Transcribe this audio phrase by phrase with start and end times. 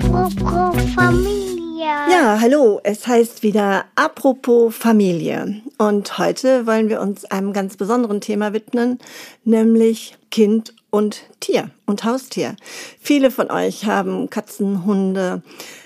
[0.00, 1.84] Apropos Familie.
[1.84, 5.60] Ja, hallo, es heißt wieder Apropos Familie.
[5.76, 9.00] Und heute wollen wir uns einem ganz besonderen Thema widmen,
[9.44, 12.54] nämlich Kind und Tier und Haustier.
[13.00, 15.42] Viele von euch haben Katzen, Hunde,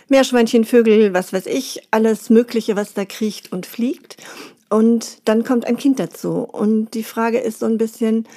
[0.09, 4.19] Meerschweinchen, Vögel, was weiß ich, alles Mögliche, was da kriecht und fliegt.
[4.69, 6.41] Und dann kommt ein Kind dazu.
[6.41, 8.29] Und die Frage ist so ein bisschen,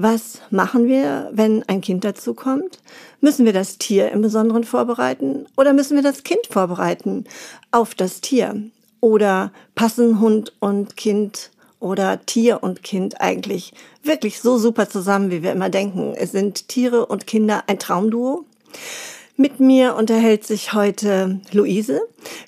[0.00, 2.78] was machen wir, wenn ein Kind dazu kommt?
[3.20, 7.24] Müssen wir das Tier im Besonderen vorbereiten oder müssen wir das Kind vorbereiten
[7.72, 8.62] auf das Tier?
[9.00, 13.72] Oder passen Hund und Kind oder Tier und Kind eigentlich
[14.04, 16.14] wirklich so super zusammen, wie wir immer denken?
[16.16, 18.44] Es sind Tiere und Kinder ein Traumduo?
[19.40, 22.00] Mit mir unterhält sich heute Luise.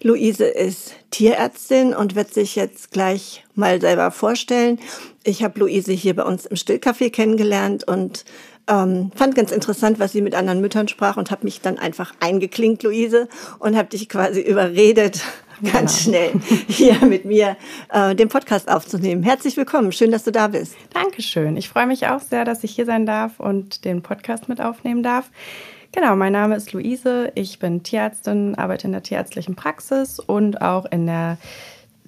[0.02, 4.80] Luise ist Tierärztin und wird sich jetzt gleich mal selber vorstellen.
[5.22, 8.24] Ich habe Luise hier bei uns im Stillcafé kennengelernt und
[8.66, 12.12] ähm, fand ganz interessant, was sie mit anderen Müttern sprach und habe mich dann einfach
[12.18, 13.28] eingeklinkt, Luise,
[13.60, 15.22] und habe dich quasi überredet,
[15.72, 16.18] ganz genau.
[16.18, 16.32] schnell
[16.66, 17.56] hier mit mir
[17.92, 19.22] äh, den Podcast aufzunehmen.
[19.22, 20.74] Herzlich willkommen, schön, dass du da bist.
[20.92, 21.56] Dankeschön.
[21.56, 25.04] Ich freue mich auch sehr, dass ich hier sein darf und den Podcast mit aufnehmen
[25.04, 25.30] darf.
[25.92, 27.32] Genau, mein Name ist Luise.
[27.34, 31.36] Ich bin Tierärztin, arbeite in der tierärztlichen Praxis und auch in der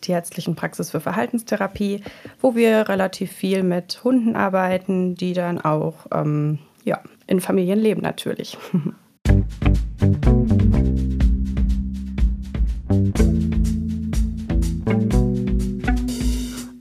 [0.00, 2.03] tierärztlichen Praxis für Verhaltenstherapie,
[2.41, 8.03] wo wir relativ viel mit Hunden arbeiten, die dann auch ähm, ja, in Familien leben
[8.03, 8.56] natürlich.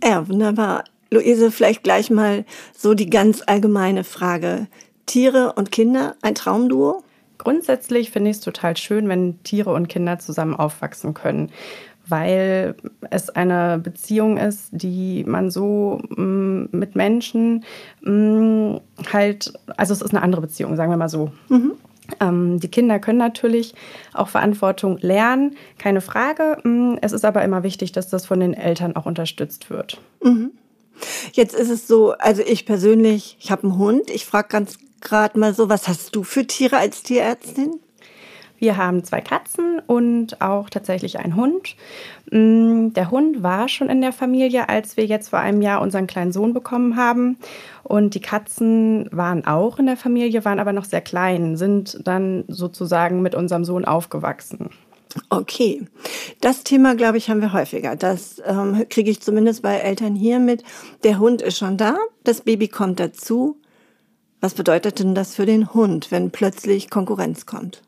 [0.03, 0.83] Ja, wunderbar.
[1.09, 2.43] Luise, vielleicht gleich mal
[2.75, 4.67] so die ganz allgemeine Frage.
[5.05, 7.03] Tiere und Kinder ein Traumduo?
[7.37, 11.49] Grundsätzlich finde ich es total schön, wenn Tiere und Kinder zusammen aufwachsen können,
[12.07, 12.75] weil
[13.09, 17.63] es eine Beziehung ist, die man so mm, mit Menschen
[18.01, 18.75] mm,
[19.11, 21.31] halt, also es ist eine andere Beziehung, sagen wir mal so.
[21.49, 21.73] Mhm.
[22.19, 23.73] Ähm, die Kinder können natürlich
[24.13, 26.57] auch Verantwortung lernen, keine Frage.
[26.63, 29.99] Mm, es ist aber immer wichtig, dass das von den Eltern auch unterstützt wird.
[30.23, 30.51] Mhm.
[31.33, 34.09] Jetzt ist es so, also ich persönlich, ich habe einen Hund.
[34.11, 37.79] Ich frage ganz gerade mal so, was hast du für Tiere als Tierärztin?
[38.61, 41.75] Wir haben zwei Katzen und auch tatsächlich einen Hund.
[42.29, 46.05] Mm, der Hund war schon in der Familie, als wir jetzt vor einem Jahr unseren
[46.05, 47.37] kleinen Sohn bekommen haben.
[47.81, 52.43] Und die Katzen waren auch in der Familie, waren aber noch sehr klein, sind dann
[52.47, 54.69] sozusagen mit unserem Sohn aufgewachsen.
[55.29, 55.83] Okay,
[56.39, 57.95] das Thema, glaube ich, haben wir häufiger.
[57.95, 60.63] Das ähm, kriege ich zumindest bei Eltern hier mit.
[61.03, 63.57] Der Hund ist schon da, das Baby kommt dazu.
[64.41, 67.83] Was bedeutet denn das für den Hund, wenn plötzlich Konkurrenz kommt?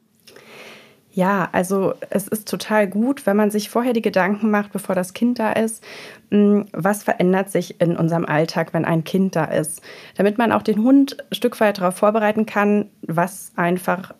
[1.12, 5.14] Ja, also es ist total gut, wenn man sich vorher die Gedanken macht, bevor das
[5.14, 5.84] Kind da ist,
[6.32, 9.82] hm, was verändert sich in unserem Alltag, wenn ein Kind da ist,
[10.16, 14.14] damit man auch den Hund ein Stück weit darauf vorbereiten kann, was einfach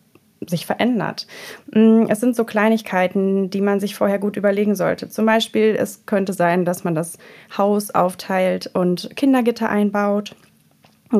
[0.48, 1.26] sich verändert.
[1.72, 5.10] Hm, es sind so Kleinigkeiten, die man sich vorher gut überlegen sollte.
[5.10, 7.18] Zum Beispiel, es könnte sein, dass man das
[7.58, 10.36] Haus aufteilt und Kindergitter einbaut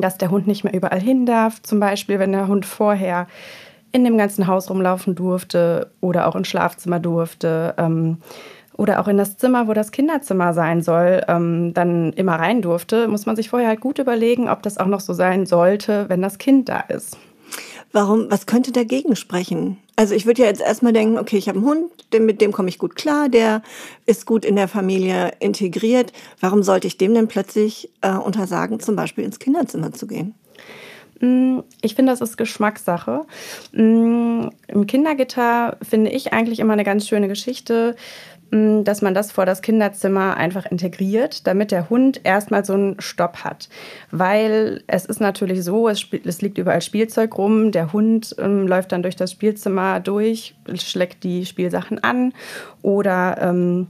[0.00, 1.62] dass der Hund nicht mehr überall hin darf.
[1.62, 3.26] Zum Beispiel, wenn der Hund vorher
[3.92, 8.18] in dem ganzen Haus rumlaufen durfte oder auch ins Schlafzimmer durfte ähm,
[8.76, 13.06] oder auch in das Zimmer, wo das Kinderzimmer sein soll, ähm, dann immer rein durfte,
[13.06, 16.22] muss man sich vorher halt gut überlegen, ob das auch noch so sein sollte, wenn
[16.22, 17.16] das Kind da ist.
[17.92, 19.78] Warum, was könnte dagegen sprechen?
[19.96, 22.68] Also ich würde ja jetzt erstmal denken, okay, ich habe einen Hund, mit dem komme
[22.68, 23.62] ich gut klar, der
[24.06, 26.12] ist gut in der Familie integriert.
[26.40, 30.34] Warum sollte ich dem denn plötzlich äh, untersagen, zum Beispiel ins Kinderzimmer zu gehen?
[31.20, 33.24] Mm, ich finde, das ist Geschmackssache.
[33.72, 37.94] Mm, Im Kindergitter finde ich eigentlich immer eine ganz schöne Geschichte
[38.84, 43.38] dass man das vor das Kinderzimmer einfach integriert, damit der Hund erstmal so einen Stopp
[43.38, 43.68] hat.
[44.10, 48.92] Weil es ist natürlich so, es, es liegt überall Spielzeug rum, der Hund ähm, läuft
[48.92, 52.32] dann durch das Spielzimmer durch, schlägt die Spielsachen an
[52.82, 53.88] oder ähm,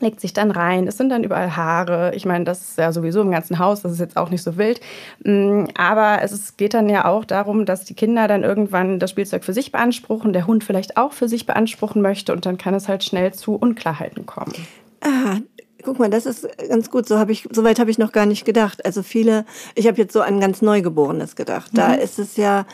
[0.00, 0.86] legt sich dann rein.
[0.86, 2.12] Es sind dann überall Haare.
[2.14, 4.56] Ich meine, das ist ja sowieso im ganzen Haus, das ist jetzt auch nicht so
[4.56, 4.80] wild.
[5.24, 9.44] Mm, aber es geht dann ja auch darum, dass die Kinder dann irgendwann das Spielzeug
[9.44, 12.88] für sich beanspruchen, der Hund vielleicht auch für sich beanspruchen möchte und dann kann es
[12.88, 14.54] halt schnell zu Unklarheiten kommen.
[15.00, 15.38] Ah,
[15.82, 17.06] guck mal, das ist ganz gut.
[17.08, 18.84] So habe ich, so weit habe ich noch gar nicht gedacht.
[18.84, 21.70] Also viele, ich habe jetzt so an ganz Neugeborenes gedacht.
[21.74, 22.00] Da mhm.
[22.00, 22.66] ist es ja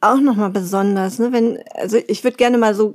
[0.00, 1.32] auch nochmal besonders, ne?
[1.32, 2.94] wenn, also ich würde gerne mal so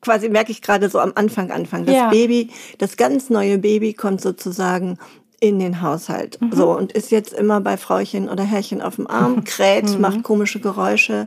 [0.00, 1.86] quasi merke ich gerade so am Anfang anfangen.
[1.86, 2.10] Das ja.
[2.10, 4.98] Baby, das ganz neue Baby kommt sozusagen
[5.40, 6.40] in den Haushalt.
[6.40, 6.52] Mhm.
[6.52, 10.00] So und ist jetzt immer bei Frauchen oder Herrchen auf dem Arm, kräht, mhm.
[10.00, 11.26] macht komische Geräusche.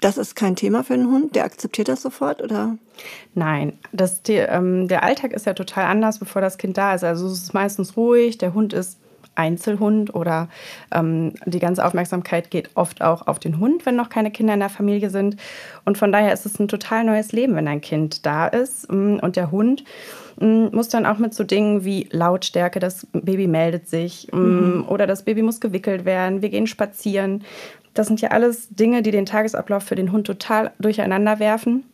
[0.00, 2.76] Das ist kein Thema für einen Hund, der akzeptiert das sofort, oder?
[3.34, 7.04] Nein, das, die, ähm, der Alltag ist ja total anders, bevor das Kind da ist.
[7.04, 8.98] Also es ist meistens ruhig, der Hund ist
[9.36, 10.48] Einzelhund oder
[10.92, 14.60] ähm, die ganze Aufmerksamkeit geht oft auch auf den Hund, wenn noch keine Kinder in
[14.60, 15.36] der Familie sind.
[15.84, 19.18] Und von daher ist es ein total neues Leben, wenn ein Kind da ist mm,
[19.20, 19.84] und der Hund
[20.40, 24.84] mm, muss dann auch mit so Dingen wie Lautstärke, das Baby meldet sich mm, mhm.
[24.88, 27.44] oder das Baby muss gewickelt werden, wir gehen spazieren.
[27.94, 31.84] Das sind ja alles Dinge, die den Tagesablauf für den Hund total durcheinander werfen.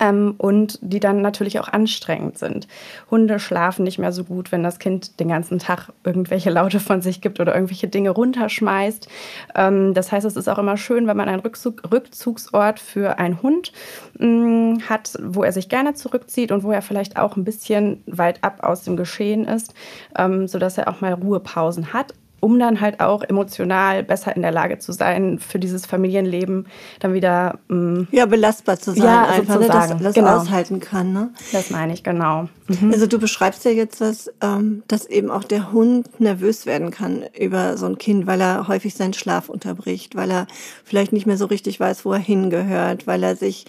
[0.00, 2.68] Ähm, und die dann natürlich auch anstrengend sind.
[3.10, 7.02] Hunde schlafen nicht mehr so gut, wenn das Kind den ganzen Tag irgendwelche Laute von
[7.02, 9.08] sich gibt oder irgendwelche Dinge runterschmeißt.
[9.54, 13.42] Ähm, das heißt, es ist auch immer schön, wenn man einen Rückzug, Rückzugsort für einen
[13.42, 13.72] Hund
[14.18, 18.02] mh, mm, hat, wo er sich gerne zurückzieht und wo er vielleicht auch ein bisschen
[18.06, 19.74] weit ab aus dem Geschehen ist,
[20.16, 24.52] ähm, sodass er auch mal Ruhepausen hat um dann halt auch emotional besser in der
[24.52, 26.66] Lage zu sein, für dieses Familienleben
[27.00, 30.36] dann wieder ähm, ja belastbar zu sein, ja, einfach, ne, dass das genau.
[30.36, 31.12] aushalten kann.
[31.12, 31.30] Ne?
[31.52, 32.48] Das meine ich genau.
[32.68, 32.92] Mhm.
[32.92, 37.24] Also du beschreibst ja jetzt was, ähm, dass eben auch der Hund nervös werden kann
[37.38, 40.46] über so ein Kind, weil er häufig seinen Schlaf unterbricht, weil er
[40.84, 43.66] vielleicht nicht mehr so richtig weiß, wo er hingehört, weil er sich,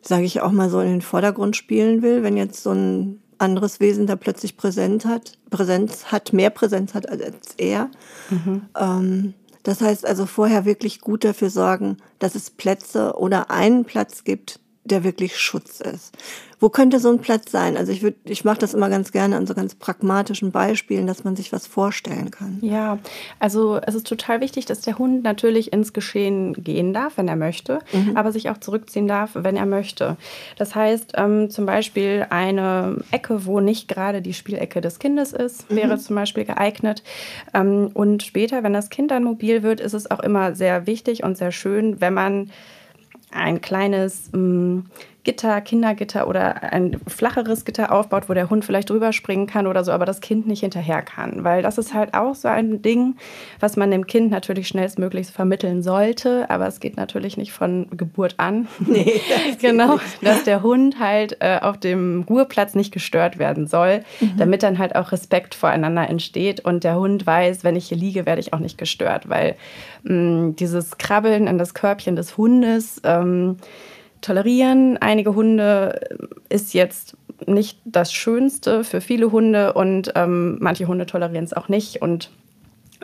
[0.00, 3.80] sage ich auch mal so, in den Vordergrund spielen will, wenn jetzt so ein anderes
[3.80, 7.90] Wesen da plötzlich Präsenz hat, Präsenz hat, mehr Präsenz hat als er.
[8.30, 8.62] Mhm.
[8.78, 14.22] Ähm, das heißt also vorher wirklich gut dafür sorgen, dass es Plätze oder einen Platz
[14.24, 16.14] gibt, der wirklich Schutz ist.
[16.58, 17.76] Wo könnte so ein Platz sein?
[17.76, 21.22] Also ich würde, ich mache das immer ganz gerne an so ganz pragmatischen Beispielen, dass
[21.22, 22.58] man sich was vorstellen kann.
[22.62, 22.98] Ja,
[23.38, 27.36] also es ist total wichtig, dass der Hund natürlich ins Geschehen gehen darf, wenn er
[27.36, 28.16] möchte, mhm.
[28.16, 30.16] aber sich auch zurückziehen darf, wenn er möchte.
[30.56, 35.70] Das heißt ähm, zum Beispiel eine Ecke, wo nicht gerade die Spielecke des Kindes ist,
[35.70, 35.76] mhm.
[35.76, 37.02] wäre zum Beispiel geeignet.
[37.52, 41.22] Ähm, und später, wenn das Kind dann mobil wird, ist es auch immer sehr wichtig
[41.22, 42.50] und sehr schön, wenn man
[43.30, 44.86] ein kleines ähm,
[45.26, 49.82] Gitter, Kindergitter oder ein flacheres Gitter aufbaut, wo der Hund vielleicht drüber springen kann oder
[49.82, 51.42] so, aber das Kind nicht hinterher kann.
[51.42, 53.16] Weil das ist halt auch so ein Ding,
[53.58, 58.36] was man dem Kind natürlich schnellstmöglichst vermitteln sollte, aber es geht natürlich nicht von Geburt
[58.38, 58.68] an.
[58.86, 64.04] Nee, das genau, dass der Hund halt äh, auf dem Ruheplatz nicht gestört werden soll,
[64.20, 64.36] mhm.
[64.38, 68.26] damit dann halt auch Respekt voreinander entsteht und der Hund weiß, wenn ich hier liege,
[68.26, 69.56] werde ich auch nicht gestört, weil
[70.04, 73.56] mh, mm, dieses Krabbeln in das Körbchen des Hundes, ähm,
[74.20, 74.98] tolerieren.
[74.98, 77.16] Einige Hunde äh, ist jetzt
[77.46, 82.02] nicht das Schönste für viele Hunde und ähm, manche Hunde tolerieren es auch nicht.
[82.02, 82.30] Und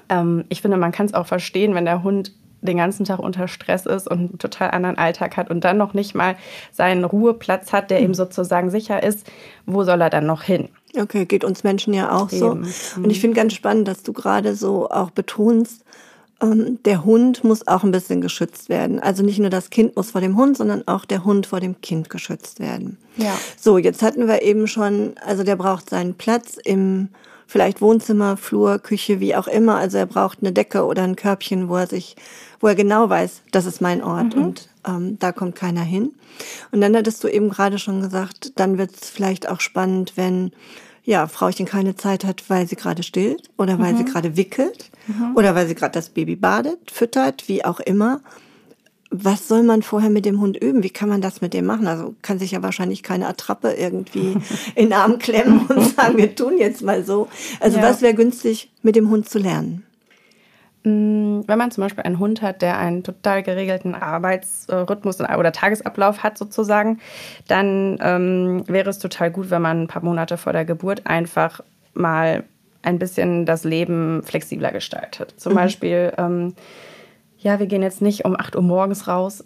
[0.09, 2.33] ähm, ich finde, man kann es auch verstehen, wenn der Hund
[2.63, 5.95] den ganzen Tag unter Stress ist und einen total anderen Alltag hat und dann noch
[5.95, 6.37] nicht mal
[6.71, 9.29] seinen Ruheplatz hat, der ihm sozusagen sicher ist,
[9.67, 10.69] wo soll er dann noch hin?
[10.97, 12.65] Okay, geht uns Menschen ja auch Eben.
[12.65, 13.01] so.
[13.01, 15.85] Und ich finde ganz spannend, dass du gerade so auch betonst,
[16.43, 18.99] der Hund muss auch ein bisschen geschützt werden.
[18.99, 21.81] Also nicht nur das Kind muss vor dem Hund, sondern auch der Hund vor dem
[21.81, 22.99] Kind geschützt werden.
[23.17, 23.39] Ja.
[23.59, 27.09] So, jetzt hatten wir eben schon, also der braucht seinen Platz im
[27.47, 29.77] vielleicht Wohnzimmer, Flur, Küche, wie auch immer.
[29.77, 32.17] Also er braucht eine Decke oder ein Körbchen, wo er sich,
[32.61, 34.43] wo er genau weiß, das ist mein Ort mhm.
[34.43, 36.13] und ähm, da kommt keiner hin.
[36.73, 40.53] Und dann hattest du eben gerade schon gesagt, dann wird es vielleicht auch spannend, wenn
[41.05, 43.99] ja, Frauchen keine Zeit hat, weil sie gerade stillt oder weil mhm.
[43.99, 45.37] sie gerade wickelt mhm.
[45.37, 48.21] oder weil sie gerade das Baby badet, füttert, wie auch immer.
[49.15, 50.83] Was soll man vorher mit dem Hund üben?
[50.83, 51.87] Wie kann man das mit dem machen?
[51.87, 54.37] Also kann sich ja wahrscheinlich keine Attrappe irgendwie
[54.75, 57.29] in den Arm klemmen und sagen, wir tun jetzt mal so.
[57.61, 57.83] Also ja.
[57.83, 59.85] was wäre günstig, mit dem Hund zu lernen?
[60.85, 66.25] Mm, wenn man zum Beispiel einen Hund hat, der einen total geregelten Arbeitsrhythmus oder Tagesablauf
[66.25, 66.99] hat sozusagen,
[67.47, 71.61] dann ähm, wäre es total gut, wenn man ein paar Monate vor der Geburt einfach
[71.95, 72.43] mal
[72.83, 75.35] ein bisschen das Leben flexibler gestaltet.
[75.37, 75.57] Zum mhm.
[75.57, 76.55] Beispiel, ähm,
[77.39, 79.45] ja, wir gehen jetzt nicht um 8 Uhr morgens raus,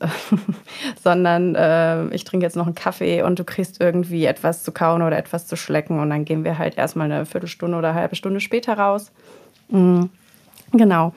[1.05, 5.03] sondern äh, ich trinke jetzt noch einen Kaffee und du kriegst irgendwie etwas zu kauen
[5.03, 8.17] oder etwas zu schlecken und dann gehen wir halt erstmal eine Viertelstunde oder eine halbe
[8.17, 9.13] Stunde später raus.
[9.69, 10.09] Mhm
[10.73, 11.13] Genau.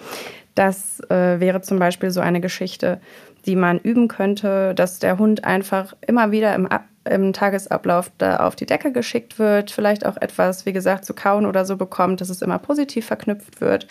[0.56, 3.00] Das äh, wäre zum Beispiel so eine Geschichte,
[3.46, 6.68] die man üben könnte, dass der Hund einfach immer wieder im,
[7.06, 11.46] im Tagesablauf da auf die Decke geschickt wird, vielleicht auch etwas, wie gesagt, zu kauen
[11.46, 13.88] oder so bekommt, dass es immer positiv verknüpft wird.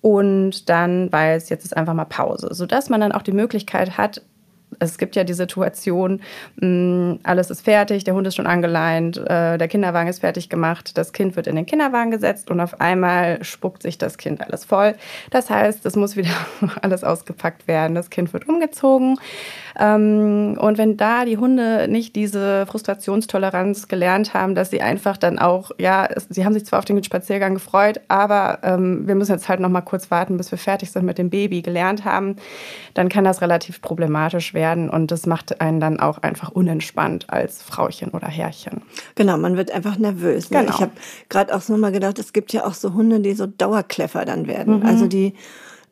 [0.00, 4.22] Und dann weiß, jetzt ist einfach mal Pause, sodass man dann auch die Möglichkeit hat,
[4.78, 6.20] es gibt ja die Situation,
[6.60, 10.98] mm, alles ist fertig, der Hund ist schon angeleint, äh, der Kinderwagen ist fertig gemacht,
[10.98, 14.64] das Kind wird in den Kinderwagen gesetzt und auf einmal spuckt sich das Kind alles
[14.64, 14.94] voll.
[15.30, 16.34] Das heißt, es muss wieder
[16.82, 19.18] alles ausgepackt werden, das Kind wird umgezogen.
[19.78, 25.38] Ähm, und wenn da die Hunde nicht diese Frustrationstoleranz gelernt haben, dass sie einfach dann
[25.38, 29.48] auch, ja, sie haben sich zwar auf den Spaziergang gefreut, aber ähm, wir müssen jetzt
[29.48, 32.36] halt noch mal kurz warten, bis wir fertig sind mit dem Baby, gelernt haben,
[32.94, 37.28] dann kann das relativ problematisch werden Beschwerden und das macht einen dann auch einfach unentspannt
[37.28, 38.82] als Frauchen oder Herrchen.
[39.14, 40.50] Genau, man wird einfach nervös.
[40.50, 40.60] Ne?
[40.60, 40.72] Genau.
[40.74, 40.92] Ich habe
[41.28, 44.46] gerade auch so mal gedacht, es gibt ja auch so Hunde, die so Dauerkläffer dann
[44.46, 44.82] werden.
[44.82, 45.34] Also die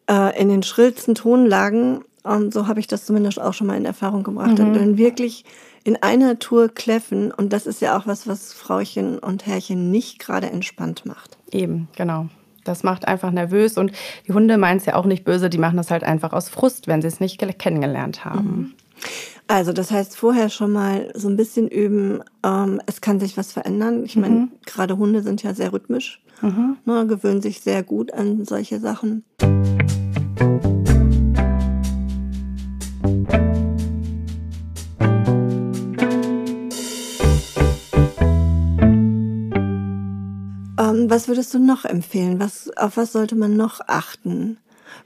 [0.09, 3.85] äh, in den schrillsten Tonlagen, und so habe ich das zumindest auch schon mal in
[3.85, 5.45] Erfahrung gebracht, und dann wirklich
[5.85, 7.33] in einer Tour kläffen.
[7.33, 11.37] Und das ist ja auch was, was Frauchen und Herrchen nicht gerade entspannt macht.
[11.53, 12.29] Eben, genau.
[12.65, 13.93] Das macht einfach nervös und
[14.27, 16.89] die Hunde meinen es ja auch nicht böse, die machen das halt einfach aus Frust,
[16.89, 18.75] wenn sie es nicht kennengelernt haben.
[19.47, 23.53] Also das heißt vorher schon mal so ein bisschen üben, ähm, es kann sich was
[23.53, 24.05] verändern.
[24.05, 28.81] Ich meine, gerade Hunde sind ja sehr rhythmisch, ne, gewöhnen sich sehr gut an solche
[28.81, 29.25] Sachen.
[41.11, 42.41] Was würdest du noch empfehlen?
[42.41, 44.59] Was, auf was sollte man noch achten?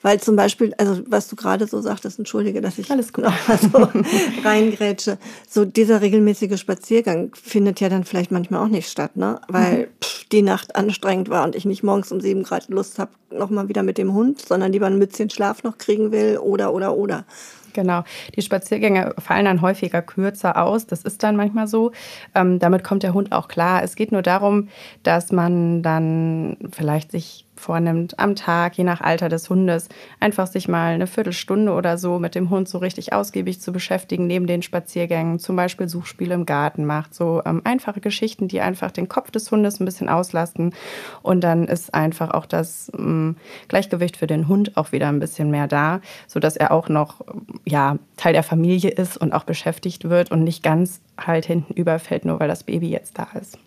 [0.03, 3.25] Weil zum Beispiel, also was du gerade so sagtest, entschuldige, dass ich Alles gut.
[3.25, 3.89] noch mal so
[4.45, 5.19] reingrätsche,
[5.49, 9.41] so dieser regelmäßige Spaziergang findet ja dann vielleicht manchmal auch nicht statt, ne?
[9.49, 13.11] Weil pff, die Nacht anstrengend war und ich nicht morgens um sieben Grad Lust habe,
[13.31, 16.73] noch mal wieder mit dem Hund, sondern lieber ein Mützchen Schlaf noch kriegen will oder
[16.73, 17.25] oder oder.
[17.73, 18.03] Genau.
[18.35, 20.87] Die Spaziergänge fallen dann häufiger kürzer aus.
[20.87, 21.93] Das ist dann manchmal so.
[22.35, 23.83] Ähm, damit kommt der Hund auch klar.
[23.83, 24.69] Es geht nur darum,
[25.03, 29.89] dass man dann vielleicht sich vornimmt, am Tag, je nach Alter des Hundes,
[30.21, 34.27] einfach sich mal eine Viertelstunde oder so mit dem Hund so richtig ausgiebig zu beschäftigen,
[34.27, 37.15] neben den Spaziergängen, zum Beispiel Suchspiele im Garten macht.
[37.15, 40.75] So ähm, einfache Geschichten, die einfach den Kopf des Hundes ein bisschen auslasten.
[41.23, 43.37] Und dann ist einfach auch das ähm,
[43.69, 47.25] Gleichgewicht für den Hund auch wieder ein bisschen mehr da, sodass er auch noch
[47.65, 52.25] ja, Teil der Familie ist und auch beschäftigt wird und nicht ganz halt hinten überfällt,
[52.25, 53.59] nur weil das Baby jetzt da ist.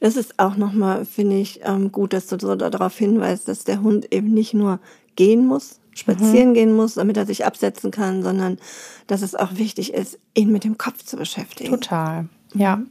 [0.00, 3.82] Das ist auch nochmal, finde ich, ähm, gut, dass du so darauf hinweist, dass der
[3.82, 4.80] Hund eben nicht nur
[5.16, 8.58] gehen muss, spazieren gehen muss, damit er sich absetzen kann, sondern
[9.06, 11.70] dass es auch wichtig ist, ihn mit dem Kopf zu beschäftigen.
[11.70, 12.82] Total, ja.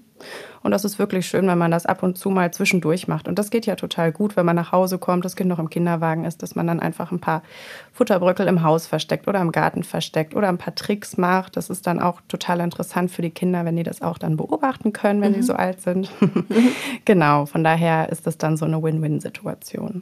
[0.68, 3.30] Und das ist wirklich schön, wenn man das ab und zu mal zwischendurch macht.
[3.30, 5.70] Und das geht ja total gut, wenn man nach Hause kommt, das Kind noch im
[5.70, 7.42] Kinderwagen ist, dass man dann einfach ein paar
[7.94, 11.56] Futterbröckel im Haus versteckt oder im Garten versteckt oder ein paar Tricks macht.
[11.56, 14.92] Das ist dann auch total interessant für die Kinder, wenn die das auch dann beobachten
[14.92, 16.12] können, wenn sie so alt sind.
[17.06, 20.02] genau, von daher ist das dann so eine Win-Win-Situation.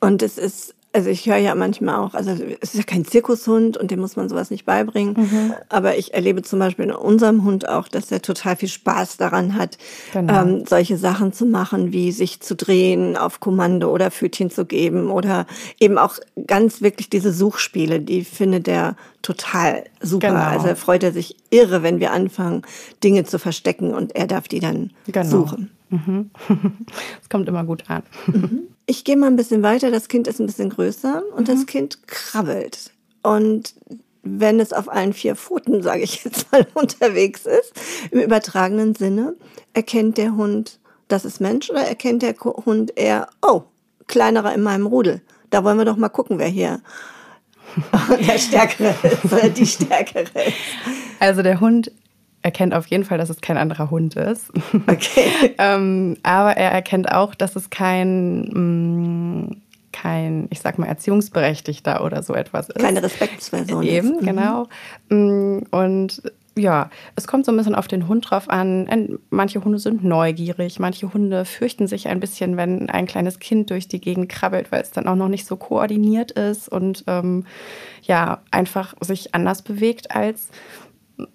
[0.00, 3.76] Und es ist, also ich höre ja manchmal auch, also es ist ja kein Zirkushund
[3.76, 5.14] und dem muss man sowas nicht beibringen.
[5.18, 5.54] Mhm.
[5.68, 9.54] Aber ich erlebe zum Beispiel in unserem Hund auch, dass er total viel Spaß daran
[9.54, 9.76] hat,
[10.12, 10.42] Genau.
[10.42, 15.10] ähm, solche Sachen zu machen, wie sich zu drehen auf Kommando oder Pfötchen zu geben
[15.10, 15.46] oder
[15.78, 20.28] eben auch ganz wirklich diese Suchspiele, die findet er total super.
[20.28, 20.40] Genau.
[20.40, 22.62] Also er freut er sich irre, wenn wir anfangen,
[23.04, 25.28] Dinge zu verstecken und er darf die dann Genau.
[25.28, 25.70] suchen.
[27.22, 28.02] Es kommt immer gut an.
[28.90, 29.90] Ich gehe mal ein bisschen weiter.
[29.90, 32.90] Das Kind ist ein bisschen größer und das Kind krabbelt.
[33.22, 33.74] Und
[34.22, 37.74] wenn es auf allen vier Pfoten, sage ich jetzt mal, unterwegs ist,
[38.10, 39.36] im übertragenen Sinne,
[39.74, 43.64] erkennt der Hund, das ist Mensch oder erkennt der Hund eher, oh,
[44.06, 45.20] kleinerer in meinem Rudel.
[45.50, 46.80] Da wollen wir doch mal gucken, wer hier
[48.26, 50.56] der Stärkere ist oder die Stärkere ist.
[51.20, 51.92] Also der Hund
[52.48, 54.50] erkennt auf jeden Fall, dass es kein anderer Hund ist.
[54.86, 55.54] Okay.
[55.58, 59.56] ähm, aber er erkennt auch, dass es kein, mh,
[59.92, 62.78] kein, ich sag mal, Erziehungsberechtigter oder so etwas ist.
[62.78, 63.82] Keine Respektsperson.
[63.82, 63.92] ist.
[63.92, 64.66] Eben, genau.
[65.10, 66.22] Mm, Und
[66.56, 69.18] ja, es kommt so ein bisschen auf den Hund drauf an.
[69.30, 73.88] Manche Hunde sind neugierig, manche Hunde fürchten sich ein bisschen, wenn ein kleines Kind durch
[73.88, 77.44] die Gegend krabbelt, weil es dann auch noch nicht so koordiniert ist und ähm,
[78.02, 80.48] ja, einfach sich anders bewegt als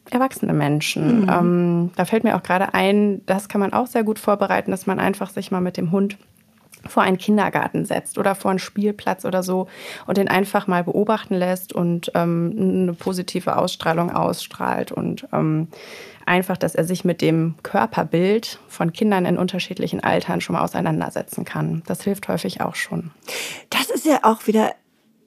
[0.10, 1.28] erwachsene Menschen.
[1.30, 4.88] Ähm, da fällt mir auch gerade ein, das kann man auch sehr gut vorbereiten, dass
[4.88, 6.18] man einfach sich mal mit dem Hund
[6.86, 9.68] vor einen Kindergarten setzt oder vor einen Spielplatz oder so
[10.06, 15.68] und den einfach mal beobachten lässt und ähm, eine positive Ausstrahlung ausstrahlt und ähm,
[16.26, 21.46] einfach, dass er sich mit dem Körperbild von Kindern in unterschiedlichen Altern schon mal auseinandersetzen
[21.46, 21.84] kann.
[21.86, 23.12] Das hilft häufig auch schon.
[23.70, 24.72] Das ist ja auch wieder,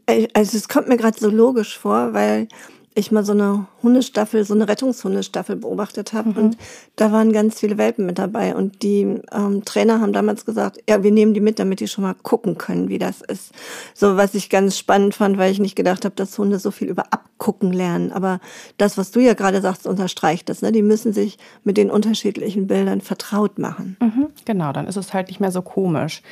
[0.06, 2.48] äh, also es kommt mir gerade so logisch vor, weil
[2.96, 6.56] ich mal so eine Hundestaffel, so eine Rettungshundestaffel beobachtet habe und
[6.96, 11.02] da waren ganz viele Welpen mit dabei und die ähm, Trainer haben damals gesagt, ja,
[11.02, 13.52] wir nehmen die mit, damit die schon mal gucken können, wie das ist.
[13.94, 16.88] So was ich ganz spannend fand, weil ich nicht gedacht habe, dass Hunde so viel
[16.88, 18.12] über Abgucken lernen.
[18.12, 18.40] Aber
[18.78, 20.62] das, was du ja gerade sagst, unterstreicht das.
[20.62, 20.72] Ne?
[20.72, 23.96] Die müssen sich mit den unterschiedlichen Bildern vertraut machen.
[24.00, 26.22] Mhm, genau, dann ist es halt nicht mehr so komisch.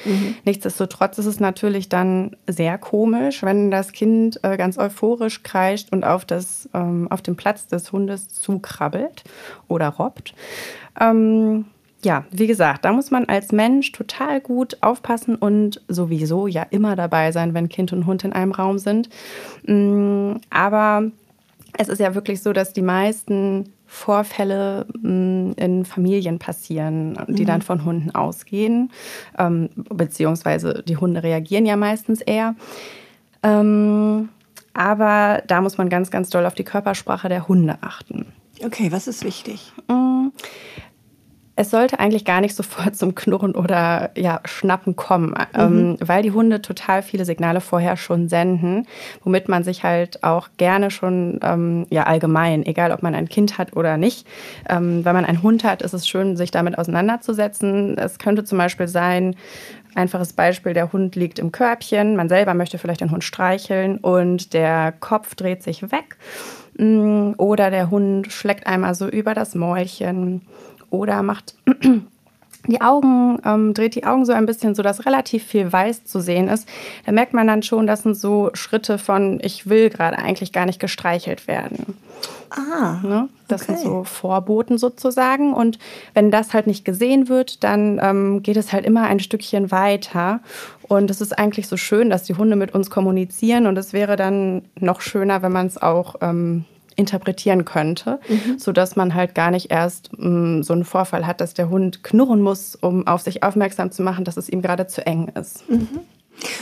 [0.45, 6.05] Nichtsdestotrotz ist es natürlich dann sehr komisch, wenn das Kind äh, ganz euphorisch kreischt und
[6.05, 9.25] auf, das, ähm, auf den Platz des Hundes zukrabbelt
[9.69, 10.35] oder robbt.
[11.01, 11.67] Ähm,
[12.05, 16.97] ja, wie gesagt, da muss man als Mensch total gut aufpassen und sowieso ja immer
[16.97, 19.09] dabei sein, wenn Kind und Hund in einem Raum sind.
[19.67, 21.05] Mm, Aber
[21.79, 27.47] es ist ja wirklich so, dass die meisten Vorfälle mm, in Familien passieren, die mhm.
[27.47, 28.91] dann von Hunden ausgehen,
[29.39, 32.55] ähm, beziehungsweise die Hunde reagieren ja meistens eher.
[33.43, 34.29] Ähm,
[34.75, 38.27] aber da muss man ganz, ganz doll auf die Körpersprache der Hunde achten.
[38.63, 39.73] Okay, was ist wichtig?
[41.57, 45.37] Es sollte eigentlich gar nicht sofort zum Knurren oder ja, Schnappen kommen, mhm.
[45.55, 48.87] ähm, weil die Hunde total viele Signale vorher schon senden,
[49.23, 53.59] womit man sich halt auch gerne schon, ähm, ja allgemein, egal ob man ein Kind
[53.59, 54.27] hat oder nicht,
[54.69, 57.97] ähm, wenn man einen Hund hat, ist es schön, sich damit auseinanderzusetzen.
[57.99, 59.37] Es könnte zum Beispiel sein,
[59.95, 64.53] Einfaches Beispiel, der Hund liegt im Körbchen, man selber möchte vielleicht den Hund streicheln und
[64.53, 66.17] der Kopf dreht sich weg
[66.77, 70.43] mm, oder der Hund schlägt einmal so über das Mäulchen
[70.95, 71.55] oder macht
[72.67, 76.21] die Augen, ähm, dreht die Augen so ein bisschen, so dass relativ viel weiß zu
[76.21, 76.69] sehen ist.
[77.05, 80.67] Da merkt man dann schon, das sind so Schritte von, ich will gerade eigentlich gar
[80.67, 81.95] nicht gestreichelt werden.
[82.51, 83.01] Ah.
[83.03, 83.29] Ne?
[83.49, 83.73] Das okay.
[83.73, 85.53] sind so Vorboten sozusagen.
[85.53, 85.79] Und
[86.15, 90.41] wenn das halt nicht gesehen wird, dann ähm, geht es halt immer ein Stückchen weiter.
[90.83, 93.67] Und es ist eigentlich so schön, dass die Hunde mit uns kommunizieren.
[93.67, 96.65] Und es wäre dann noch schöner, wenn man es auch ähm,
[96.97, 98.59] interpretieren könnte, mhm.
[98.59, 102.03] sodass man halt gar nicht erst mh, mm, so einen Vorfall hat, dass der Hund
[102.03, 105.69] knurren muss, um auf sich aufmerksam zu machen, dass es ihm gerade zu eng ist.
[105.69, 106.01] Mhm.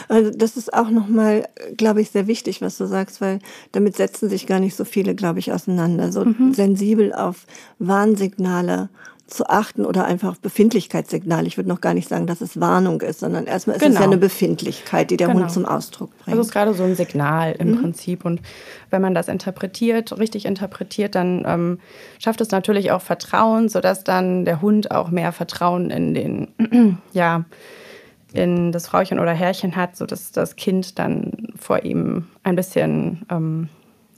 [0.08, 3.38] Also das ist auch nochmal, glaube ich, sehr wichtig, was du sagst, weil
[3.72, 6.12] damit setzen sich gar nicht so viele, glaube ich, auseinander.
[6.12, 6.52] So mhm.
[6.54, 7.46] sensibel auf
[7.78, 8.90] Warnsignale
[9.26, 11.46] zu achten oder einfach Befindlichkeitssignal.
[11.46, 13.92] Ich würde noch gar nicht sagen, dass es Warnung ist, sondern erstmal ist genau.
[13.92, 14.12] es ja genau.
[14.12, 15.40] eine Befindlichkeit, die der genau.
[15.40, 16.28] Hund zum Ausdruck bringt.
[16.28, 17.80] Also es ist gerade so ein Signal im mhm.
[17.80, 18.24] Prinzip.
[18.24, 18.42] Und
[18.90, 21.78] wenn man das interpretiert, richtig interpretiert, dann ähm,
[22.18, 27.44] schafft es natürlich auch Vertrauen, sodass dann der Hund auch mehr Vertrauen in den, ja,
[28.32, 33.68] in das Frauchen oder Herrchen hat, sodass das Kind dann vor ihm ein bisschen ähm,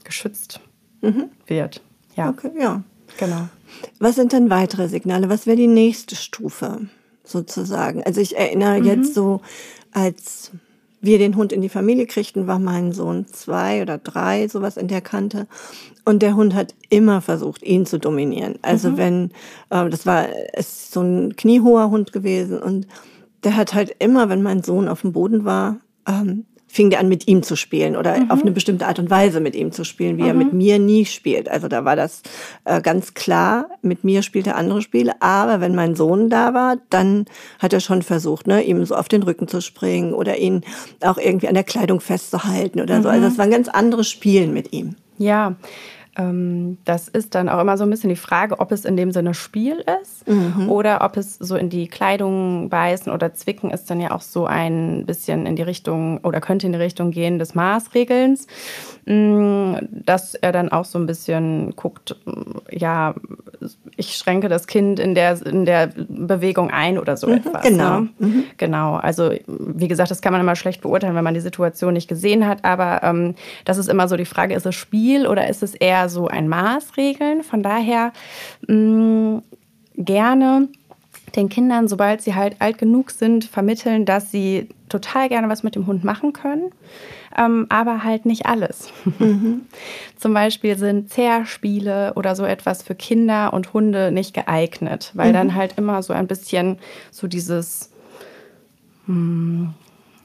[0.04, 0.60] geschützt
[1.02, 1.30] mhm.
[1.46, 1.82] wird.
[2.16, 2.30] Ja.
[2.30, 2.82] Okay, ja.
[3.18, 3.48] Genau.
[3.98, 5.28] Was sind dann weitere Signale?
[5.28, 6.88] Was wäre die nächste Stufe
[7.24, 8.02] sozusagen?
[8.02, 8.86] Also ich erinnere mhm.
[8.86, 9.40] jetzt so,
[9.92, 10.50] als
[11.00, 14.88] wir den Hund in die Familie kriegten, war mein Sohn zwei oder drei, sowas in
[14.88, 15.46] der Kante.
[16.04, 18.58] Und der Hund hat immer versucht, ihn zu dominieren.
[18.62, 18.96] Also mhm.
[18.96, 19.30] wenn,
[19.70, 22.86] äh, das war ist so ein kniehoher Hund gewesen und
[23.42, 27.08] der hat halt immer, wenn mein Sohn auf dem Boden war, ähm, fing der an,
[27.08, 28.30] mit ihm zu spielen oder mhm.
[28.32, 30.28] auf eine bestimmte Art und Weise mit ihm zu spielen, wie mhm.
[30.28, 31.48] er mit mir nie spielt.
[31.48, 32.22] Also da war das
[32.64, 36.78] äh, ganz klar, mit mir spielt er andere Spiele, aber wenn mein Sohn da war,
[36.90, 37.26] dann
[37.60, 40.62] hat er schon versucht, ne, ihm so auf den Rücken zu springen oder ihn
[41.00, 43.02] auch irgendwie an der Kleidung festzuhalten oder mhm.
[43.04, 43.08] so.
[43.08, 44.96] Also das war ein ganz anderes Spielen mit ihm.
[45.16, 45.54] Ja,
[46.16, 49.34] das ist dann auch immer so ein bisschen die Frage, ob es in dem Sinne
[49.34, 50.70] Spiel ist mhm.
[50.70, 54.46] oder ob es so in die Kleidung beißen oder zwicken ist dann ja auch so
[54.46, 58.46] ein bisschen in die Richtung oder könnte in die Richtung gehen des Maßregelns,
[59.06, 62.16] mm, dass er dann auch so ein bisschen guckt,
[62.70, 63.14] ja,
[63.96, 67.62] ich schränke das Kind in der, in der Bewegung ein oder so mhm, etwas.
[67.62, 68.00] Genau.
[68.00, 68.08] Ne?
[68.18, 68.44] Mhm.
[68.56, 68.96] Genau.
[68.96, 72.46] Also, wie gesagt, das kann man immer schlecht beurteilen, wenn man die Situation nicht gesehen
[72.46, 75.74] hat, aber ähm, das ist immer so die Frage, ist es Spiel oder ist es
[75.74, 77.42] eher so ein Maßregeln.
[77.42, 78.12] Von daher
[78.66, 79.42] mh, mm,
[79.96, 80.68] gerne
[81.36, 85.74] den Kindern, sobald sie halt alt genug sind, vermitteln, dass sie total gerne was mit
[85.74, 86.70] dem Hund machen können,
[87.36, 88.92] ähm, aber halt nicht alles.
[89.18, 89.62] Mhm.
[90.16, 95.34] Zum Beispiel sind Zerspiele oder so etwas für Kinder und Hunde nicht geeignet, weil mhm.
[95.34, 96.78] dann halt immer so ein bisschen
[97.10, 97.90] so dieses,
[99.06, 99.74] mh, hm,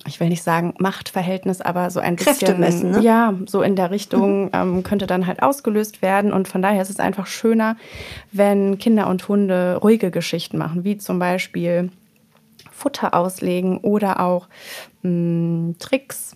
[0.10, 3.02] ich will nicht sagen Machtverhältnis, aber so ein bisschen, messen, ne?
[3.02, 4.52] ja, so in der Richtung mhm.
[4.54, 6.34] ähm, könnte dann halt ausgelöst werden.
[6.34, 7.78] Und von daher ist es einfach schöner,
[8.32, 11.92] wenn Kinder und Hunde ruhige Geschichten machen, wie zum Beispiel
[12.72, 14.48] Futter auslegen oder auch
[15.04, 16.36] mh, mm, Tricks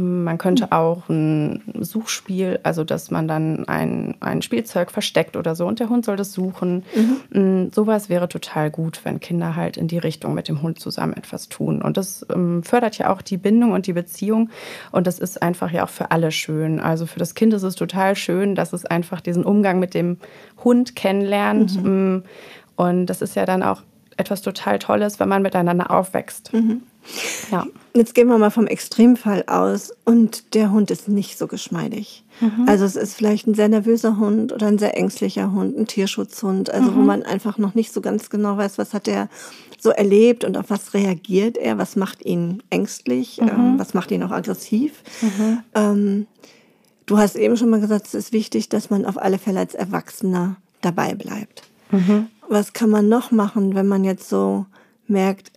[0.00, 0.72] man könnte hm.
[0.72, 5.88] auch ein Suchspiel, also dass man dann ein, ein Spielzeug versteckt oder so und der
[5.88, 6.84] Hund soll das suchen.
[6.94, 7.66] Mhm.
[7.66, 11.12] Mm, sowas wäre total gut, wenn Kinder halt in die Richtung mit dem Hund zusammen
[11.14, 11.82] etwas tun.
[11.82, 14.50] Und das ähm, fördert ja auch die Bindung und die Beziehung
[14.92, 16.80] und das ist einfach ja auch für alle schön.
[16.80, 20.18] Also für das Kind ist es total schön, dass es einfach diesen Umgang mit dem
[20.64, 21.82] Hund kennenlernt.
[21.82, 22.14] Mhm.
[22.16, 22.22] Mm,
[22.76, 23.82] und das ist ja dann auch
[24.16, 26.52] etwas total Tolles, wenn man miteinander aufwächst.
[26.52, 26.82] Mhm.
[27.50, 27.66] Ja.
[27.94, 32.24] Jetzt gehen wir mal vom Extremfall aus und der Hund ist nicht so geschmeidig.
[32.40, 32.66] Mhm.
[32.68, 36.70] Also es ist vielleicht ein sehr nervöser Hund oder ein sehr ängstlicher Hund, ein Tierschutzhund,
[36.70, 36.96] also mhm.
[36.96, 39.28] wo man einfach noch nicht so ganz genau weiß, was hat er
[39.78, 43.48] so erlebt und auf was reagiert er, was macht ihn ängstlich, mhm.
[43.48, 45.02] ähm, was macht ihn auch aggressiv.
[45.22, 45.58] Mhm.
[45.74, 46.26] Ähm,
[47.06, 49.74] du hast eben schon mal gesagt, es ist wichtig, dass man auf alle Fälle als
[49.74, 51.62] Erwachsener dabei bleibt.
[51.90, 52.28] Mhm.
[52.48, 54.66] Was kann man noch machen, wenn man jetzt so
[55.06, 55.52] merkt,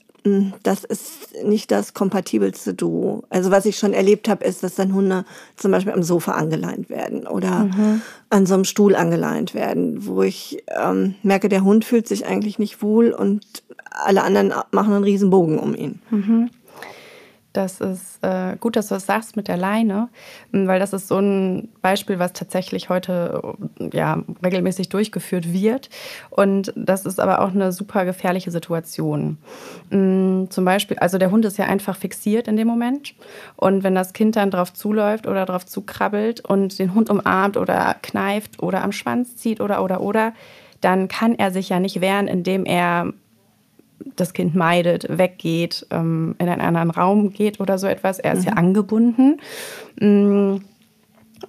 [0.63, 3.23] das ist nicht das kompatibelste Duo.
[3.29, 5.25] Also was ich schon erlebt habe, ist, dass dann Hunde
[5.57, 8.01] zum Beispiel am Sofa angeleint werden oder mhm.
[8.29, 12.57] an so einem Stuhl angeleint werden, wo ich ähm, merke, der Hund fühlt sich eigentlich
[12.57, 13.45] nicht wohl und
[13.91, 15.99] alle anderen machen einen riesen Bogen um ihn.
[16.09, 16.49] Mhm.
[17.53, 20.09] Das ist äh, gut, dass du das sagst mit der Leine,
[20.51, 23.55] weil das ist so ein Beispiel, was tatsächlich heute
[23.91, 25.91] ja, regelmäßig durchgeführt wird.
[26.31, 29.37] Und das ist aber auch eine super gefährliche Situation.
[29.91, 33.13] Zum Beispiel, also der Hund ist ja einfach fixiert in dem Moment.
[33.55, 37.95] Und wenn das Kind dann drauf zuläuft oder drauf zukrabbelt und den Hund umarmt oder
[38.01, 40.33] kneift oder am Schwanz zieht oder oder oder,
[40.81, 43.13] dann kann er sich ja nicht wehren, indem er
[44.15, 48.19] das Kind meidet, weggeht, ähm, in einen anderen Raum geht oder so etwas.
[48.19, 48.47] Er ist mhm.
[48.47, 49.39] ja angebunden.
[49.99, 50.57] Mm.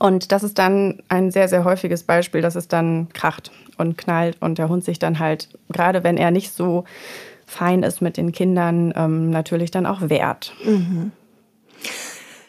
[0.00, 4.36] Und das ist dann ein sehr, sehr häufiges Beispiel, dass es dann kracht und knallt
[4.40, 6.84] und der Hund sich dann halt, gerade wenn er nicht so
[7.46, 10.52] fein ist mit den Kindern, ähm, natürlich dann auch wehrt.
[10.64, 11.12] Mhm.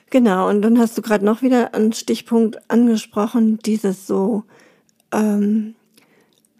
[0.09, 4.43] Genau, und dann hast du gerade noch wieder einen Stichpunkt angesprochen, dieses so
[5.11, 5.75] ähm,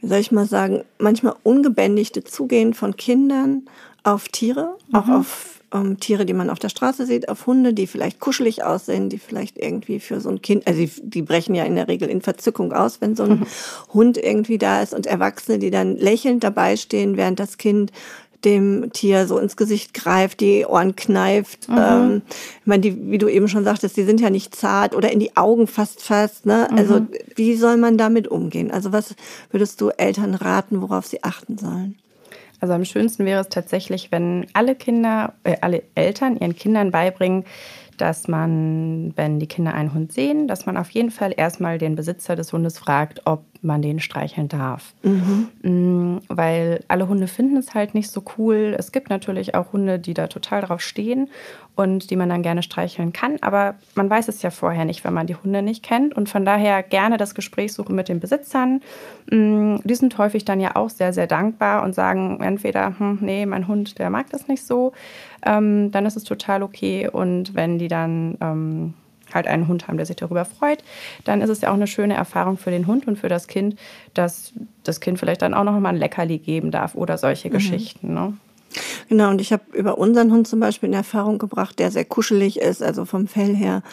[0.05, 3.63] wie soll ich mal sagen, manchmal ungebändigte Zugehen von Kindern
[4.03, 4.95] auf Tiere, mhm.
[4.95, 8.63] auch auf ähm, Tiere, die man auf der Straße sieht, auf Hunde, die vielleicht kuschelig
[8.63, 11.87] aussehen, die vielleicht irgendwie für so ein Kind, also die, die brechen ja in der
[11.87, 13.45] Regel in Verzückung aus, wenn so ein mhm.
[13.93, 17.91] Hund irgendwie da ist und Erwachsene, die dann lächelnd dabei stehen, während das Kind
[18.45, 21.67] dem Tier so ins Gesicht greift, die Ohren kneift.
[21.67, 21.77] Mhm.
[21.77, 22.21] Ähm,
[22.62, 25.19] ich meine, die, wie du eben schon sagtest, die sind ja nicht zart oder in
[25.19, 26.45] die Augen fast fast.
[26.45, 26.67] Ne?
[26.71, 26.77] Mhm.
[26.77, 27.01] Also
[27.36, 28.71] wie soll man damit umgehen?
[28.71, 29.15] Also was
[29.51, 31.97] würdest du Eltern raten, worauf sie achten sollen?
[32.62, 37.43] Also am schönsten wäre es tatsächlich, wenn alle Kinder, äh, alle Eltern ihren Kindern beibringen,
[37.97, 41.95] dass man, wenn die Kinder einen Hund sehen, dass man auf jeden Fall erstmal den
[41.95, 44.93] Besitzer des Hundes fragt, ob man den streicheln darf.
[45.04, 45.49] Mhm.
[45.62, 48.75] Mm, weil alle Hunde finden es halt nicht so cool.
[48.78, 51.30] Es gibt natürlich auch Hunde, die da total drauf stehen
[51.75, 53.38] und die man dann gerne streicheln kann.
[53.41, 56.15] Aber man weiß es ja vorher nicht, wenn man die Hunde nicht kennt.
[56.15, 58.82] Und von daher gerne das Gespräch suchen mit den Besitzern.
[59.30, 63.45] Mm, die sind häufig dann ja auch sehr, sehr dankbar und sagen entweder, hm, nee,
[63.45, 64.93] mein Hund, der mag das nicht so.
[65.45, 67.10] Ähm, dann ist es total okay.
[67.10, 68.93] Und wenn die dann ähm,
[69.33, 70.83] halt einen Hund haben, der sich darüber freut,
[71.23, 73.77] dann ist es ja auch eine schöne Erfahrung für den Hund und für das Kind,
[74.13, 77.53] dass das Kind vielleicht dann auch noch mal ein Leckerli geben darf oder solche mhm.
[77.53, 78.13] Geschichten.
[78.13, 78.33] Ne?
[79.09, 82.59] Genau, und ich habe über unseren Hund zum Beispiel in Erfahrung gebracht, der sehr kuschelig
[82.59, 83.83] ist, also vom Fell her,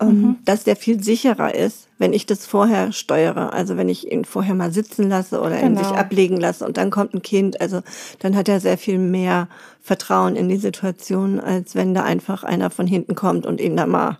[0.00, 0.36] ähm, mhm.
[0.44, 3.52] dass der viel sicherer ist, wenn ich das vorher steuere.
[3.52, 5.80] Also wenn ich ihn vorher mal sitzen lasse oder genau.
[5.80, 7.60] ihn sich ablegen lasse und dann kommt ein Kind.
[7.60, 7.82] Also
[8.18, 9.48] dann hat er sehr viel mehr
[9.80, 13.86] Vertrauen in die Situation, als wenn da einfach einer von hinten kommt und ihn da
[13.86, 14.18] mal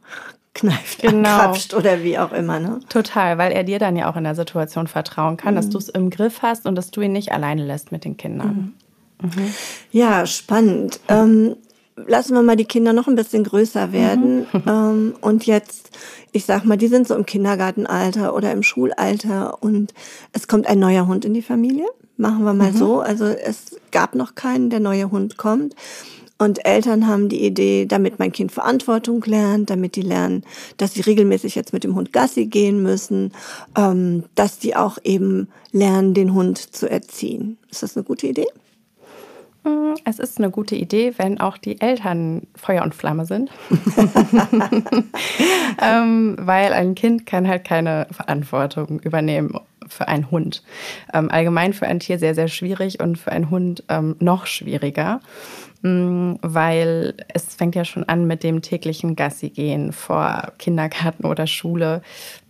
[0.55, 1.38] kneift, genau.
[1.38, 2.61] krapscht oder wie auch immer.
[2.61, 2.81] Ne?
[2.88, 5.57] Total, weil er dir dann ja auch in der Situation vertrauen kann, mhm.
[5.57, 8.17] dass du es im Griff hast und dass du ihn nicht alleine lässt mit den
[8.17, 8.75] Kindern.
[9.21, 9.29] Mhm.
[9.29, 9.55] Mhm.
[9.91, 11.01] Ja, spannend.
[11.09, 11.57] Ähm,
[11.97, 14.47] lassen wir mal die Kinder noch ein bisschen größer werden.
[14.53, 14.62] Mhm.
[14.67, 15.91] Ähm, und jetzt,
[16.31, 19.93] ich sag mal, die sind so im Kindergartenalter oder im Schulalter und
[20.33, 21.87] es kommt ein neuer Hund in die Familie.
[22.17, 22.77] Machen wir mal mhm.
[22.77, 23.01] so.
[23.01, 25.75] Also es gab noch keinen, der neue Hund kommt.
[26.42, 30.42] Und Eltern haben die Idee, damit mein Kind Verantwortung lernt, damit die lernen,
[30.76, 33.33] dass sie regelmäßig jetzt mit dem Hund Gassi gehen müssen,
[33.78, 37.59] ähm, dass die auch eben lernen, den Hund zu erziehen.
[37.70, 38.48] Ist das eine gute Idee?
[39.62, 43.48] Mm, es ist eine gute Idee, wenn auch die Eltern Feuer und Flamme sind.
[45.81, 50.64] ähm, weil ein Kind kann halt keine Verantwortung übernehmen für einen Hund.
[51.14, 55.20] Ähm, allgemein für ein Tier sehr, sehr schwierig und für einen Hund ähm, noch schwieriger.
[55.83, 61.49] Mm, weil es fängt ja schon an mit dem täglichen Gassi gehen vor Kindergarten oder
[61.49, 62.03] Schule.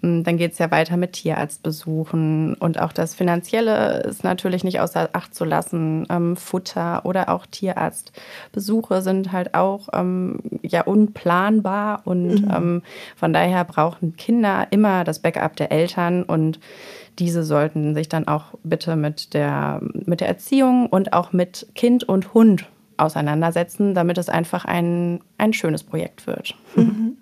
[0.02, 4.80] Mm, dann geht es ja weiter mit Tierarztbesuchen und auch das Finanzielle ist natürlich nicht
[4.80, 6.06] außer Acht zu lassen.
[6.10, 12.50] Ähm, Futter oder auch Tierarztbesuche sind halt auch ähm, ja unplanbar und mhm.
[12.54, 12.82] ähm,
[13.16, 16.60] von daher brauchen Kinder immer das Backup der Eltern und
[17.18, 22.04] diese sollten sich dann auch bitte mit der, mit der Erziehung und auch mit Kind
[22.04, 22.66] und Hund
[23.02, 26.54] auseinandersetzen, damit es einfach ein, ein schönes Projekt wird.
[26.76, 27.16] Mhm.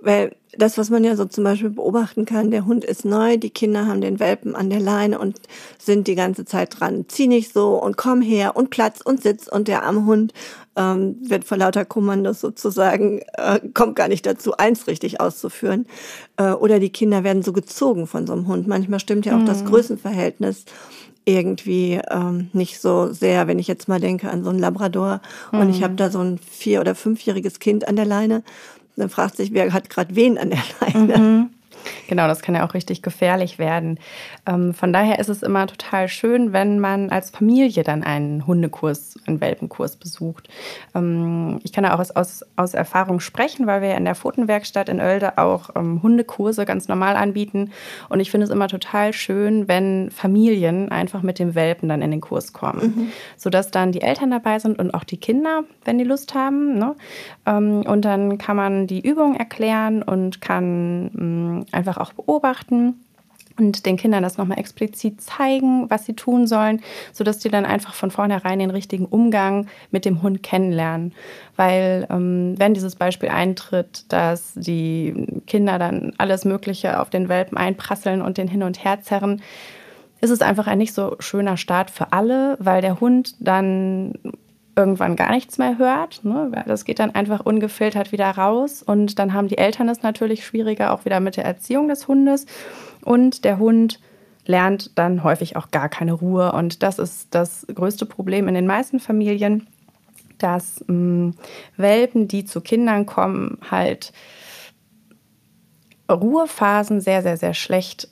[0.00, 3.50] Weil das, was man ja so zum Beispiel beobachten kann, der Hund ist neu, die
[3.50, 5.40] Kinder haben den Welpen an der Leine und
[5.78, 9.48] sind die ganze Zeit dran, zieh nicht so und komm her und Platz und Sitz
[9.48, 10.34] und der arme Hund
[10.76, 15.86] ähm, wird vor lauter Kommandos sozusagen, äh, kommt gar nicht dazu, eins richtig auszuführen.
[16.36, 18.68] Äh, oder die Kinder werden so gezogen von so einem Hund.
[18.68, 19.46] Manchmal stimmt ja auch mhm.
[19.46, 20.64] das Größenverhältnis
[21.24, 25.20] irgendwie ähm, nicht so sehr, wenn ich jetzt mal denke an so einen Labrador
[25.52, 25.60] mhm.
[25.60, 25.98] und ich habe mhm.
[25.98, 28.42] da so ein vier- oder fünfjähriges Kind an der Leine,
[28.96, 31.18] dann fragt sich, wer hat gerade wen an der Leine.
[31.18, 31.50] Mhm.
[32.08, 33.98] Genau, das kann ja auch richtig gefährlich werden.
[34.46, 39.16] Ähm, von daher ist es immer total schön, wenn man als Familie dann einen Hundekurs,
[39.26, 40.48] einen Welpenkurs besucht.
[40.94, 44.88] Ähm, ich kann ja auch aus, aus, aus Erfahrung sprechen, weil wir in der Pfotenwerkstatt
[44.88, 47.70] in Oelde auch ähm, Hundekurse ganz normal anbieten.
[48.08, 52.10] Und ich finde es immer total schön, wenn Familien einfach mit dem Welpen dann in
[52.10, 53.12] den Kurs kommen, mhm.
[53.36, 56.78] sodass dann die Eltern dabei sind und auch die Kinder, wenn die Lust haben.
[56.78, 56.94] Ne?
[57.46, 63.04] Ähm, und dann kann man die Übung erklären und kann mh, mm, einfach auch beobachten
[63.58, 66.80] und den Kindern das nochmal explizit zeigen, was sie tun sollen,
[67.12, 71.12] sodass die dann einfach von vornherein den richtigen Umgang mit dem Hund kennenlernen.
[71.56, 77.58] Weil ähm, wenn dieses Beispiel eintritt, dass die Kinder dann alles Mögliche auf den Welpen
[77.58, 79.42] einprasseln und den hin und her zerren,
[80.22, 84.14] ist es einfach ein nicht so schöner Start für alle, weil der Hund dann
[84.76, 86.24] irgendwann gar nichts mehr hört.
[86.24, 86.50] Ne?
[86.66, 90.92] Das geht dann einfach ungefiltert wieder raus und dann haben die Eltern es natürlich schwieriger,
[90.92, 92.46] auch wieder mit der Erziehung des Hundes.
[93.04, 94.00] Und der Hund
[94.46, 96.52] lernt dann häufig auch gar keine Ruhe.
[96.52, 99.66] Und das ist das größte Problem in den meisten Familien,
[100.38, 101.34] dass mh, mm,
[101.76, 104.12] Welpen, die zu Kindern kommen, halt
[106.10, 108.08] Ruhephasen sehr, sehr, sehr schlecht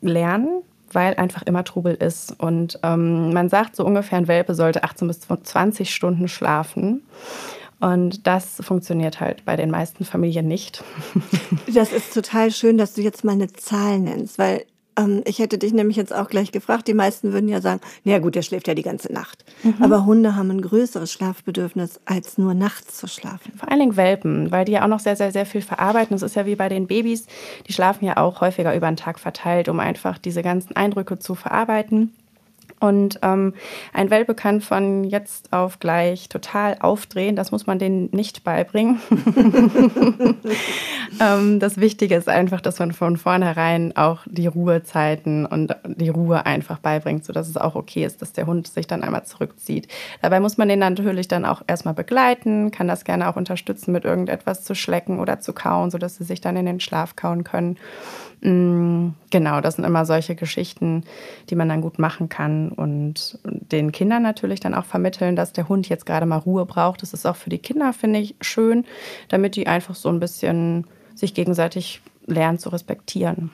[0.00, 2.38] lernen weil einfach immer Trubel ist.
[2.38, 7.02] Und ähm, man sagt so ungefähr, ein Welpe sollte 18 bis 20 Stunden schlafen.
[7.78, 10.82] Und das funktioniert halt bei den meisten Familien nicht.
[11.72, 14.64] Das ist total schön, dass du jetzt mal eine Zahl nennst, weil
[14.96, 16.88] ähm, ich hätte dich nämlich jetzt auch gleich gefragt.
[16.88, 19.44] Die meisten würden ja sagen, na gut, der schläft ja die ganze Nacht.
[19.62, 19.74] Mhm.
[19.80, 23.52] Aber Hunde haben ein größeres Schlafbedürfnis, als nur nachts zu schlafen.
[23.56, 26.14] Vor allen Dingen Welpen, weil die ja auch noch sehr, sehr, sehr viel verarbeiten.
[26.14, 27.26] Das ist ja wie bei den Babys.
[27.66, 31.34] Die schlafen ja auch häufiger über den Tag verteilt, um einfach diese ganzen Eindrücke zu
[31.34, 32.12] verarbeiten.
[32.78, 33.54] Und ähm,
[33.92, 37.34] ein Welpe kann von jetzt auf gleich total aufdrehen.
[37.34, 39.00] Das muss man denen nicht beibringen.
[41.20, 46.44] ähm, das Wichtige ist einfach, dass man von vornherein auch die Ruhezeiten und die Ruhe
[46.44, 49.88] einfach beibringt, sodass es auch okay ist, dass der Hund sich dann einmal zurückzieht.
[50.20, 54.04] Dabei muss man den natürlich dann auch erstmal begleiten, kann das gerne auch unterstützen, mit
[54.04, 57.78] irgendetwas zu schlecken oder zu kauen, sodass sie sich dann in den Schlaf kauen können.
[58.42, 61.04] Mm, genau, das sind immer solche Geschichten,
[61.48, 65.68] die man dann gut machen kann und den Kindern natürlich dann auch vermitteln, dass der
[65.68, 67.02] Hund jetzt gerade mal Ruhe braucht.
[67.02, 68.84] Das ist auch für die Kinder, finde ich, schön,
[69.28, 73.50] damit die einfach so ein bisschen sich gegenseitig lernen zu respektieren.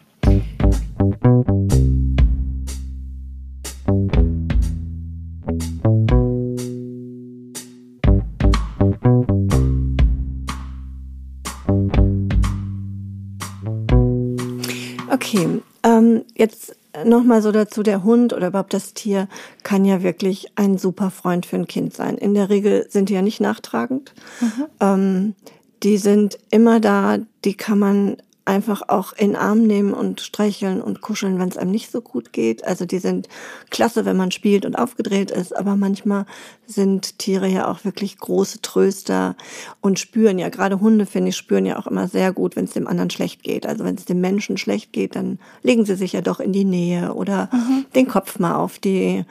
[17.04, 19.28] Nochmal so dazu, der Hund oder überhaupt das Tier
[19.62, 22.16] kann ja wirklich ein super Freund für ein Kind sein.
[22.16, 24.14] In der Regel sind die ja nicht nachtragend.
[24.40, 24.64] Mhm.
[24.80, 25.34] Ähm,
[25.82, 30.82] die sind immer da, die kann man einfach auch in den Arm nehmen und streicheln
[30.82, 32.64] und kuscheln, wenn es einem nicht so gut geht.
[32.64, 33.28] Also die sind
[33.70, 36.26] klasse, wenn man spielt und aufgedreht ist, aber manchmal
[36.66, 39.36] sind Tiere ja auch wirklich große Tröster
[39.80, 42.72] und spüren ja, gerade Hunde, finde ich, spüren ja auch immer sehr gut, wenn es
[42.72, 43.66] dem anderen schlecht geht.
[43.66, 46.64] Also wenn es dem Menschen schlecht geht, dann legen sie sich ja doch in die
[46.64, 47.86] Nähe oder mhm.
[47.94, 49.24] den Kopf mal auf die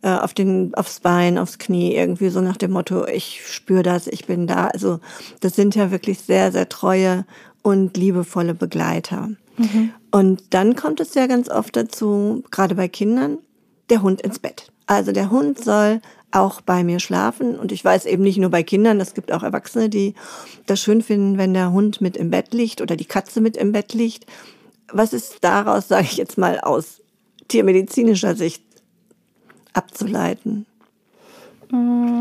[0.00, 4.06] äh, auf den, aufs Bein, aufs Knie, irgendwie so nach dem Motto, ich spüre das,
[4.06, 4.68] ich bin da.
[4.68, 5.00] Also
[5.40, 7.24] das sind ja wirklich sehr, sehr treue
[7.68, 9.28] und liebevolle Begleiter.
[9.58, 9.92] Mhm.
[10.10, 13.38] Und dann kommt es ja ganz oft dazu, gerade bei Kindern,
[13.90, 14.72] der Hund ins Bett.
[14.86, 16.00] Also der Hund soll
[16.30, 17.58] auch bei mir schlafen.
[17.58, 20.14] Und ich weiß eben nicht nur bei Kindern, es gibt auch Erwachsene, die
[20.66, 23.72] das schön finden, wenn der Hund mit im Bett liegt oder die Katze mit im
[23.72, 24.24] Bett liegt.
[24.90, 27.02] Was ist daraus, sage ich jetzt mal, aus
[27.48, 28.62] tiermedizinischer Sicht
[29.74, 30.64] abzuleiten?
[31.70, 32.17] Mm,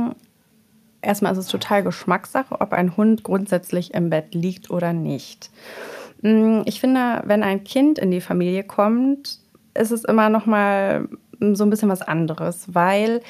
[1.07, 5.49] erstmal ist es total Geschmackssache, ob ein Hund grundsätzlich im Bett liegt oder nicht.
[6.21, 9.39] Mm, ich finde, wenn ein Kind in die Familie kommt,
[9.73, 11.07] ist es immer noch mal
[11.39, 13.21] so ein bisschen was anderes, weil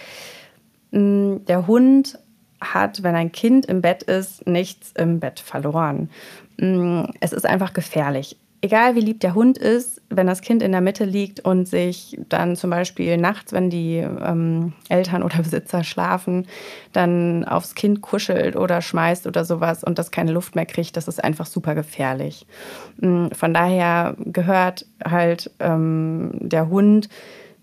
[0.92, 2.20] mm, der Hund
[2.60, 6.10] hat, wenn ein Kind im Bett ist, nichts im Bett verloren.
[6.58, 10.72] Mm, es ist einfach gefährlich egal wie lieb der Hund ist, wenn das Kind in
[10.72, 15.84] der Mitte liegt und sich dann zum Beispiel nachts, wenn die ähm, Eltern oder Besitzer
[15.84, 16.48] schlafen,
[16.94, 21.08] dann aufs Kind kuschelt oder schmeißt oder sowas und das keine Luft mehr kriegt, das
[21.08, 22.48] ist einfach super gefährlich.
[23.00, 27.10] Mm, von daher gehört halt ähm, der Hund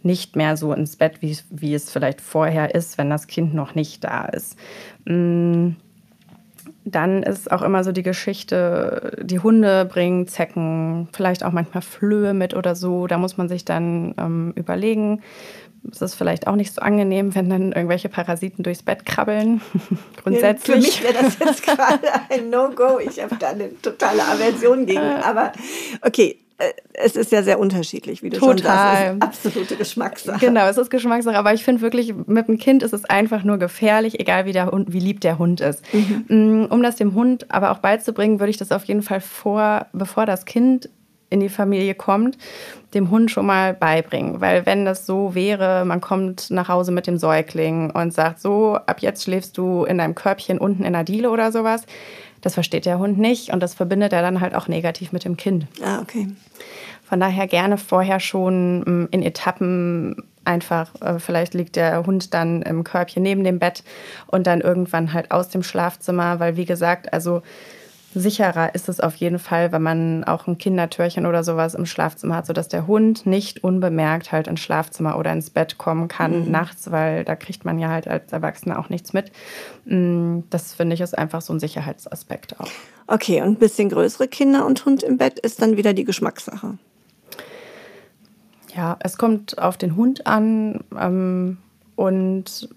[0.03, 3.75] nicht mehr so ins Bett, wie, wie es vielleicht vorher ist, wenn das Kind noch
[3.75, 4.57] nicht da ist.
[5.07, 5.71] Mm,
[6.85, 12.35] dann ist auch immer so die Geschichte, die Hunde bringen Zecken, vielleicht auch manchmal Flöhe
[12.35, 13.07] mit oder so.
[13.07, 15.23] Da muss man sich dann ähm, überlegen,
[15.91, 19.61] es ist vielleicht auch nicht so angenehm, wenn dann irgendwelche Parasiten durchs Bett krabbeln.
[20.23, 20.77] Grundsätzlich.
[20.77, 22.99] Für mich wäre das jetzt gerade ein No-Go.
[23.01, 25.01] Ich habe da eine totale Aversion gegen.
[25.01, 25.53] Aber
[26.03, 26.39] okay,
[26.93, 28.59] es ist ja sehr unterschiedlich, wie du Total.
[28.59, 29.23] schon sagst.
[29.23, 30.39] Absolute Geschmackssache.
[30.39, 31.37] Genau, es ist Geschmackssache.
[31.37, 34.71] Aber ich finde wirklich, mit dem Kind ist es einfach nur gefährlich, egal wie, der
[34.71, 35.83] Hund, wie lieb der Hund ist.
[35.93, 36.25] Mhm.
[36.29, 39.87] Mm, um das dem Hund aber auch beizubringen, würde ich das auf jeden Fall vor,
[39.93, 40.89] bevor das Kind
[41.31, 42.39] in die Familie kommt,
[42.95, 44.41] dem Hund schon mal beibringen.
[44.41, 48.77] Weil wenn das so wäre, man kommt nach Hause mit dem Säugling und sagt, so,
[48.77, 51.87] ab jetzt schläfst du in deinem Körbchen unten in der Diele oder sowas,
[52.45, 55.37] das versteht der Hund nicht und das verbindet er dann halt auch negativ mit dem
[55.37, 55.67] Kind.
[55.83, 56.29] Ah, okay.
[57.03, 62.63] Von daher gerne vorher schon mm, in Etappen einfach, äh, vielleicht liegt der Hund dann
[62.63, 63.83] im Körbchen neben dem Bett
[64.27, 67.43] und dann irgendwann halt aus dem Schlafzimmer, weil wie gesagt, also
[68.15, 72.37] sicherer ist es auf jeden Fall, wenn man auch ein Kindertürchen oder sowas im Schlafzimmer
[72.37, 76.51] hat, sodass der Hund nicht unbemerkt halt ins Schlafzimmer oder ins Bett kommen kann mhm.
[76.51, 79.33] nachts, weil da kriegt man ja halt als Erwachsener auch nichts mit.
[79.85, 82.71] Mm, das finde ich ist einfach so ein Sicherheitsaspekt auch.
[83.07, 86.79] Okay, und ein bisschen größere Kinder und Hund im Bett ist dann wieder die Geschmackssache.
[88.75, 91.59] Ja, es kommt auf den Hund an ähm,
[91.97, 92.69] und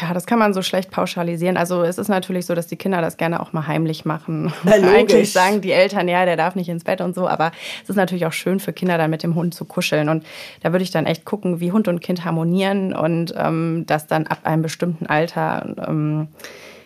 [0.00, 1.56] ja, das kann man so schlecht pauschalisieren.
[1.56, 4.52] Also es ist natürlich so, dass die Kinder das gerne auch mal heimlich machen.
[4.64, 7.96] Eigentlich sagen die Eltern, ja, der darf nicht ins Bett und so, aber es ist
[7.96, 10.08] natürlich auch schön für Kinder, dann mit dem Hund zu kuscheln.
[10.08, 10.24] Und
[10.62, 14.26] da würde ich dann echt gucken, wie Hund und Kind harmonieren und ähm, das dann
[14.26, 16.28] ab einem bestimmten Alter ähm,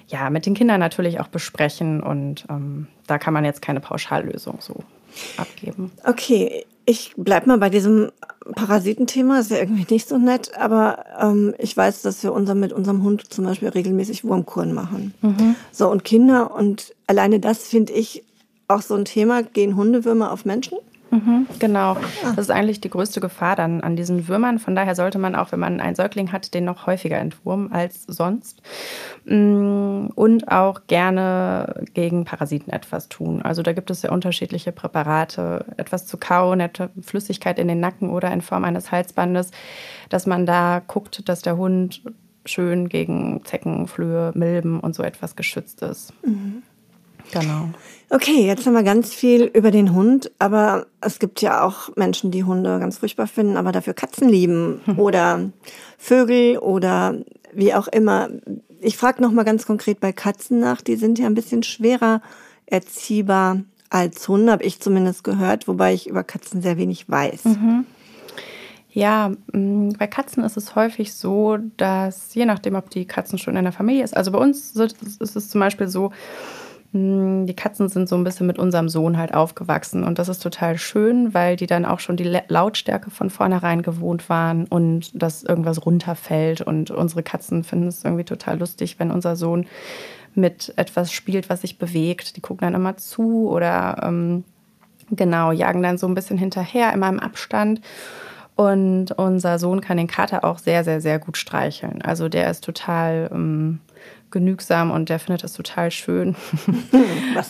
[0.08, 2.02] ja, mit den Kindern natürlich auch besprechen.
[2.02, 4.84] Und ähm, da kann man jetzt keine Pauschallösung so
[5.36, 5.92] abgeben.
[6.04, 8.10] Okay, ich bleibe mal bei diesem
[8.54, 12.72] Parasitenthema, ist ja irgendwie nicht so nett, aber ähm, ich weiß, dass wir unser, mit
[12.72, 15.14] unserem Hund zum Beispiel regelmäßig Wurmkuren machen.
[15.22, 15.54] Mhm.
[15.70, 18.24] So, und Kinder und alleine das finde ich
[18.66, 20.78] auch so ein Thema, gehen Hundewürmer auf Menschen?
[21.10, 21.92] Mhm, genau.
[21.92, 21.98] Ah.
[22.22, 24.58] Das ist eigentlich die größte Gefahr dann an diesen Würmern.
[24.58, 28.04] Von daher sollte man auch, wenn man einen Säugling hat, den noch häufiger entwurmen als
[28.04, 28.62] sonst.
[29.24, 33.42] Mm, und auch gerne gegen Parasiten etwas tun.
[33.42, 35.64] Also da gibt es ja unterschiedliche Präparate.
[35.76, 36.62] Etwas zu kauen,
[37.02, 39.50] Flüssigkeit in den Nacken oder in Form eines Halsbandes,
[40.08, 42.02] dass man da guckt, dass der Hund
[42.46, 46.12] schön gegen Zecken, Flöhe, Milben und so etwas geschützt ist.
[46.24, 46.62] Mhm.
[47.32, 47.70] Genau.
[48.08, 52.32] Okay, jetzt haben wir ganz viel über den Hund, aber es gibt ja auch Menschen,
[52.32, 55.50] die Hunde ganz furchtbar finden, aber dafür Katzen lieben oder
[55.96, 57.14] Vögel oder
[57.52, 58.28] wie auch immer.
[58.80, 60.80] Ich frage noch mal ganz konkret bei Katzen nach.
[60.80, 62.20] Die sind ja ein bisschen schwerer
[62.66, 67.44] erziehbar als Hunde, habe ich zumindest gehört, wobei ich über Katzen sehr wenig weiß.
[67.44, 67.86] Mhm.
[68.92, 73.56] Ja, mm, bei Katzen ist es häufig so, dass je nachdem, ob die Katzen schon
[73.56, 76.10] in der Familie ist, also bei uns ist es zum Beispiel so,
[76.92, 80.76] die Katzen sind so ein bisschen mit unserem Sohn halt aufgewachsen und das ist total
[80.76, 85.86] schön, weil die dann auch schon die Lautstärke von vornherein gewohnt waren und dass irgendwas
[85.86, 89.66] runterfällt und unsere Katzen finden es irgendwie total lustig, wenn unser Sohn
[90.34, 92.36] mit etwas spielt, was sich bewegt.
[92.36, 94.44] Die gucken dann immer zu oder ähm,
[95.10, 97.80] genau, jagen dann so ein bisschen hinterher, immer im Abstand.
[98.56, 102.02] Und unser Sohn kann den Kater auch sehr, sehr, sehr gut streicheln.
[102.02, 103.80] Also der ist total ähm,
[104.30, 106.36] genügsam und der findet das total schön,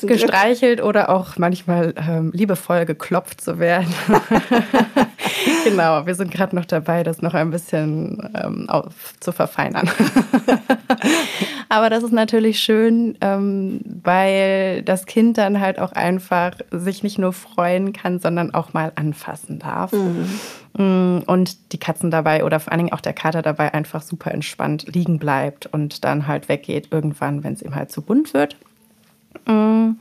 [0.03, 3.93] gestreichelt oder auch manchmal ähm, liebevoll geklopft zu werden.
[5.65, 9.91] genau, wir sind gerade noch dabei, das noch ein bisschen ähm, auf, zu verfeinern.
[11.69, 17.19] Aber das ist natürlich schön, ähm, weil das Kind dann halt auch einfach sich nicht
[17.19, 19.93] nur freuen kann, sondern auch mal anfassen darf.
[19.93, 20.29] Mhm.
[20.75, 24.33] Mm, und die Katzen dabei oder vor allen Dingen auch der Kater dabei einfach super
[24.33, 28.57] entspannt liegen bleibt und dann halt weggeht irgendwann, wenn es ihm halt zu bunt wird.
[29.47, 29.93] Mm,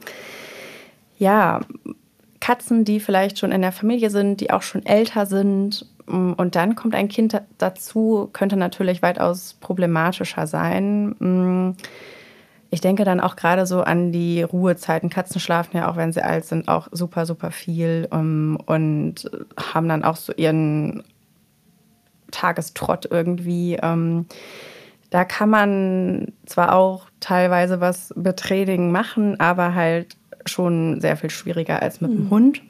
[1.17, 1.61] ja,
[2.39, 6.55] Katzen, die vielleicht schon in der Familie sind, die auch schon älter sind mm, und
[6.55, 11.15] dann kommt ein Kind dazu, könnte natürlich weitaus problematischer sein
[12.71, 15.09] ich denke dann auch gerade so an die Ruhezeiten.
[15.09, 19.29] Katzen schlafen ja auch, wenn sie alt sind, auch super, super viel um, ähm, und
[19.57, 21.03] haben dann auch so ihren
[22.31, 23.79] Tagestrott irgendwie.
[23.81, 24.27] Ähm,
[25.09, 31.31] da kann man zwar auch teilweise was mit Training machen, aber halt schon sehr viel
[31.31, 32.15] schwieriger als mit mhm.
[32.15, 32.61] dem Hund.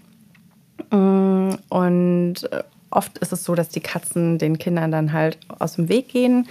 [0.91, 2.35] Mm, und
[2.89, 6.47] oft ist es so, dass die Katzen den Kindern dann halt aus dem Weg gehen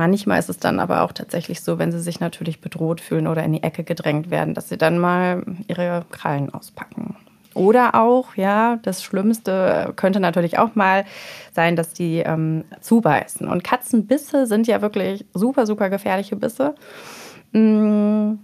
[0.00, 3.44] Manchmal ist es dann aber auch tatsächlich so, wenn sie sich natürlich bedroht fühlen oder
[3.44, 7.16] in die Ecke gedrängt werden, dass sie dann mal ihre Krallen auspacken.
[7.52, 11.04] Oder auch, ja, das Schlimmste könnte natürlich auch mal
[11.52, 13.46] sein, dass die ähm, zubeißen.
[13.46, 16.74] Und Katzenbisse sind ja wirklich super, super gefährliche Bisse.
[17.52, 18.36] Mm,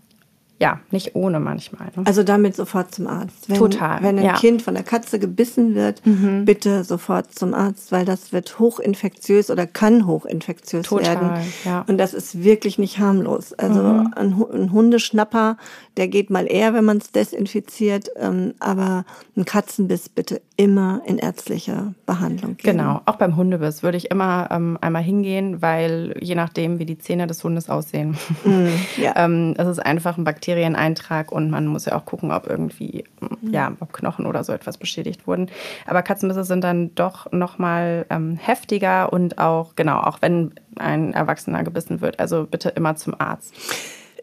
[0.59, 1.88] ja, nicht ohne manchmal.
[1.96, 2.04] Ne?
[2.07, 3.48] Also damit sofort zum Arzt.
[3.48, 4.32] Wenn, Total, Wenn ein ja.
[4.34, 6.00] Kind von der Katze gebissen wird,
[6.44, 11.30] bitte sofort zum Arzt, weil das wird hochinfektiös oder kann hochinfektiös Total, werden.
[11.64, 11.84] ja.
[11.88, 13.52] Und das ist wirklich nicht harmlos.
[13.52, 13.80] Also
[14.14, 15.59] ein, Hu- ein Hundeschnapper,
[15.98, 19.04] der geht mal eher, wenn man es desinfiziert, ähm, aber
[19.36, 22.78] ein Katzenbiss bitte immer in ärztlicher Behandlung geben.
[22.78, 26.96] Genau, auch beim Hundebiss würde ich immer ähm, einmal hingehen, weil je nachdem, wie die
[26.98, 28.16] Zähne des Hundes aussehen,
[28.96, 29.12] ja.
[29.16, 33.53] ähm, es ist einfach ein Bakterieneintrag und man muss ja auch gucken, ob irgendwie, mm,
[33.53, 35.49] ja, ob Knochen oder so etwas beschädigt wurden.
[35.86, 41.64] Aber Katzenbisse sind dann doch nochmal ähm, heftiger und auch, genau, auch wenn ein Erwachsener
[41.64, 43.55] gebissen wird, also bitte immer zum Arzt.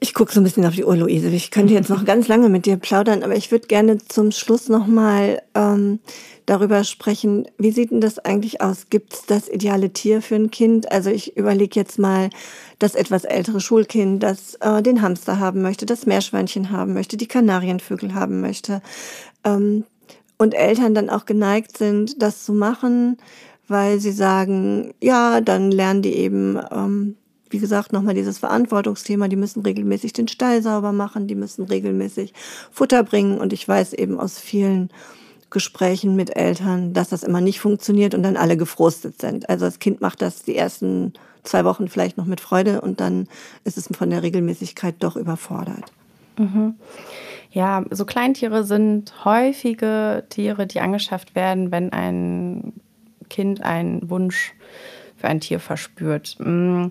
[0.03, 1.29] Ich gucke so ein bisschen auf die Uhr, Luise.
[1.29, 4.67] Ich könnte jetzt noch ganz lange mit dir plaudern, aber ich würde gerne zum Schluss
[4.67, 5.99] nochmal ähm,
[6.45, 8.87] darüber sprechen, wie sieht denn das eigentlich aus?
[8.89, 10.91] Gibt es das ideale Tier für ein Kind?
[10.91, 12.31] Also ich überlege jetzt mal
[12.79, 17.27] das etwas ältere Schulkind, das äh, den Hamster haben möchte, das Meerschweinchen haben möchte, die
[17.27, 18.81] Kanarienvögel haben möchte.
[19.45, 19.85] Ähm,
[20.37, 23.15] und Eltern dann auch geneigt sind, das zu machen,
[23.69, 27.15] weil sie sagen, ja, dann lernen die eben, ähm,
[27.53, 32.33] wie gesagt, nochmal dieses Verantwortungsthema, die müssen regelmäßig den Stall sauber machen, die müssen regelmäßig
[32.71, 33.37] Futter bringen.
[33.37, 34.89] Und ich weiß eben aus vielen
[35.51, 39.47] Gesprächen mit Eltern, dass das immer nicht funktioniert und dann alle gefrustet sind.
[39.49, 43.27] Also das Kind macht das die ersten zwei Wochen vielleicht noch mit Freude und dann
[43.63, 45.93] ist es von der Regelmäßigkeit doch überfordert.
[47.51, 52.73] Ja, so Kleintiere sind häufige Tiere, die angeschafft werden, wenn ein
[53.29, 54.53] Kind einen Wunsch
[55.17, 56.35] für ein Tier verspürt.
[56.39, 56.87] Mm,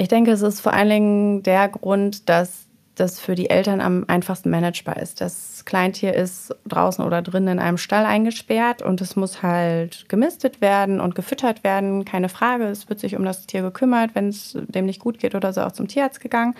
[0.00, 4.06] Ich denke, es ist vor allen Dingen der Grund, dass das für die Eltern am
[4.08, 5.20] einfachsten managebar ist.
[5.20, 10.62] Das Kleintier ist draußen oder drinnen in einem Stall eingesperrt und es muss halt gemistet
[10.62, 12.06] werden und gefüttert werden.
[12.06, 15.34] Keine Frage, es wird sich um das Tier gekümmert, wenn es dem nicht gut geht
[15.34, 16.54] oder so auch zum Tierarzt gegangen.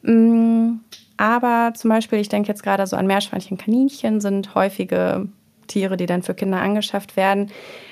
[0.00, 0.76] Mm,
[1.18, 5.28] Aber zum Beispiel, ich denke jetzt gerade so an Meerschweinchen, Kaninchen sind häufige
[5.66, 7.50] Tiere, die dann für Kinder angeschafft werden.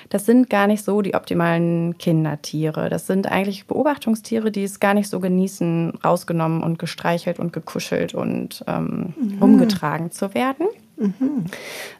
[0.09, 2.89] Das sind gar nicht so die optimalen Kindertiere.
[2.89, 8.13] Das sind eigentlich Beobachtungstiere, die es gar nicht so genießen, rausgenommen und gestreichelt und gekuschelt
[8.13, 10.67] und ähm, rumgetragen zu werden.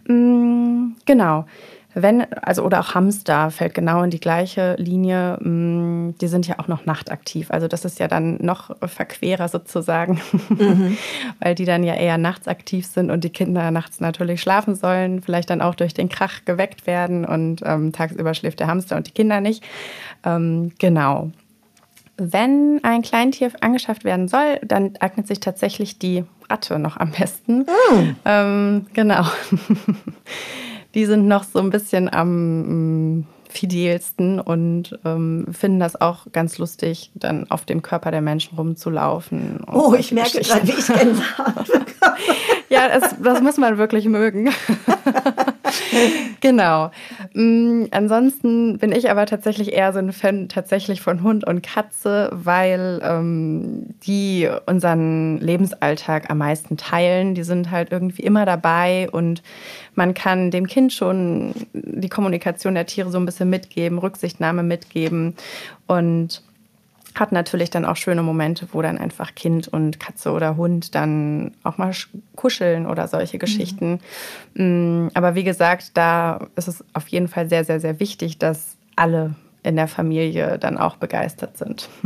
[0.08, 1.46] Mm, Genau.
[1.94, 5.38] Wenn, also oder auch Hamster fällt genau in die gleiche Linie.
[5.42, 7.52] Mm, Die sind ja auch noch nachtaktiv.
[7.52, 10.22] Also das ist ja dann noch verquerer sozusagen,
[11.40, 15.22] weil die dann ja eher nachts aktiv sind und die Kinder nachts natürlich schlafen sollen,
[15.22, 19.08] vielleicht dann auch durch den Krach geweckt werden und ähm, tagsüber schläft der Hamster und
[19.08, 19.64] die Kinder nicht.
[20.24, 21.32] Ähm, genau.
[22.18, 27.66] Wenn ein Kleintier angeschafft werden soll, dann eignet sich tatsächlich die Ratte noch am besten.
[28.26, 29.24] Ähm, genau.
[30.94, 36.58] Die sind noch so ein bisschen am mm, fidelsten und ähm, finden das auch ganz
[36.58, 39.62] lustig, dann auf dem Körper der Menschen rumzulaufen.
[39.72, 42.18] Oh, ich merke gerade, wie ich Gänsehaut bekomme.
[42.70, 44.50] Ja, das, das muss man wirklich mögen.
[46.42, 46.92] genau.
[47.34, 52.30] Mm, ansonsten bin ich aber tatsächlich eher so ein Fan tatsächlich von Hund und Katze,
[52.32, 57.36] weil ähm, die unseren Lebensalltag am meisten teilen.
[57.36, 59.42] Die sind halt irgendwie immer dabei und
[59.96, 65.36] man kann dem Kind schon die Kommunikation der Tiere so ein bisschen mitgeben, Rücksichtnahme mitgeben
[65.88, 66.42] und
[67.16, 71.52] hat natürlich dann auch schöne Momente, wo dann einfach Kind und Katze oder Hund dann
[71.64, 74.00] auch mal sch- kuscheln oder solche Geschichten.
[74.56, 78.76] Mm, Aber wie gesagt, da ist es auf jeden Fall sehr, sehr, sehr wichtig, dass
[78.96, 81.90] alle in der Familie dann auch begeistert sind.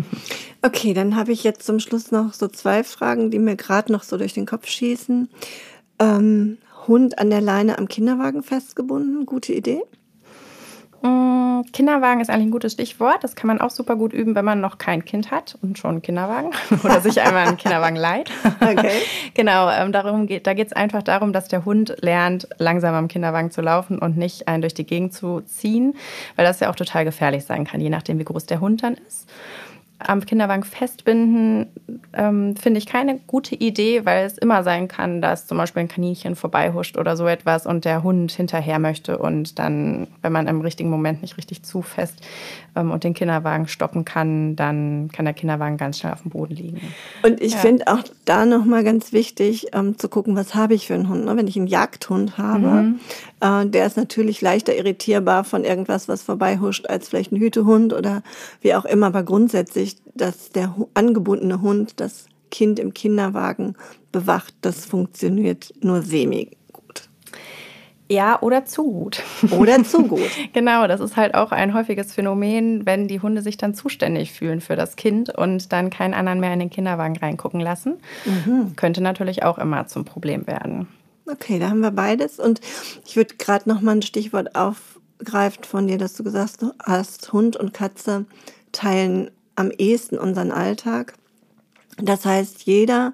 [0.61, 4.01] Okay, dann habe ich jetzt zum Schluss noch so zwei Fragen, die mir gerade noch
[4.01, 5.29] so durch den Kopf schießen.
[5.99, 9.81] Ähm, Hund an der Leine am Kinderwagen festgebunden, gute Idee.
[11.05, 13.23] Mm, Kinderwagen ist eigentlich ein gutes Stichwort.
[13.23, 15.91] Das kann man auch super gut üben, wenn man noch kein Kind hat und schon
[15.91, 16.51] einen Kinderwagen
[16.83, 18.31] oder sich einmal einen Kinderwagen leiht.
[18.65, 19.01] Okay.
[19.33, 23.07] genau, ähm, darum geht, da geht es einfach darum, dass der Hund lernt, langsam am
[23.07, 25.93] Kinderwagen zu laufen und nicht einen durch die Gegend zu ziehen,
[26.35, 28.95] weil das ja auch total gefährlich sein kann, je nachdem, wie groß der Hund dann
[29.07, 29.29] ist.
[29.97, 31.67] Am Kinderwagen festbinden
[32.13, 35.87] ähm, finde ich keine gute Idee, weil es immer sein kann, dass zum Beispiel ein
[35.87, 40.59] Kaninchen vorbeihuscht oder so etwas und der Hund hinterher möchte und dann, wenn man im
[40.59, 42.15] richtigen Moment nicht richtig zufasst
[42.75, 46.55] ähm, und den Kinderwagen stoppen kann, dann kann der Kinderwagen ganz schnell auf dem Boden
[46.55, 46.81] liegen.
[47.23, 47.59] Und ich Ja.
[47.59, 51.23] finde auch da nochmal ganz wichtig ähm, zu gucken, was habe ich für einen Hund.
[51.23, 51.37] Ne?
[51.37, 52.95] Wenn ich einen Jagdhund habe,
[53.39, 58.23] äh, der ist natürlich leichter irritierbar von irgendwas, was vorbeihuscht, als vielleicht ein Hütehund oder
[58.61, 59.07] wie auch immer.
[59.07, 59.84] Aber grundsätzlich,
[60.15, 63.75] dass der angebundene Hund das Kind im Kinderwagen
[64.11, 67.09] bewacht, das funktioniert nur semi gut.
[68.09, 69.23] Ja, oder zu gut.
[69.51, 70.29] Oder zu gut.
[70.53, 74.61] genau, das ist halt auch ein häufiges Phänomen, wenn die Hunde sich dann zuständig fühlen
[74.61, 77.95] für das Kind und dann keinen anderen mehr in den Kinderwagen reingucken lassen.
[78.25, 78.75] Mhm.
[78.75, 80.87] Könnte natürlich auch immer zum Problem werden.
[81.29, 82.39] Okay, da haben wir beides.
[82.39, 82.61] Und
[83.05, 87.57] ich würde gerade noch mal ein Stichwort aufgreifen von dir, dass du gesagt hast, Hund
[87.57, 88.25] und Katze
[88.71, 91.13] teilen am ehesten unseren Alltag.
[91.97, 93.13] Das heißt, jeder,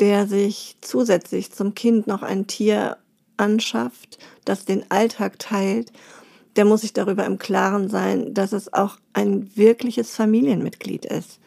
[0.00, 2.96] der sich zusätzlich zum Kind noch ein Tier
[3.36, 5.92] anschafft, das den Alltag teilt,
[6.56, 11.38] der muss sich darüber im Klaren sein, dass es auch ein wirkliches Familienmitglied ist.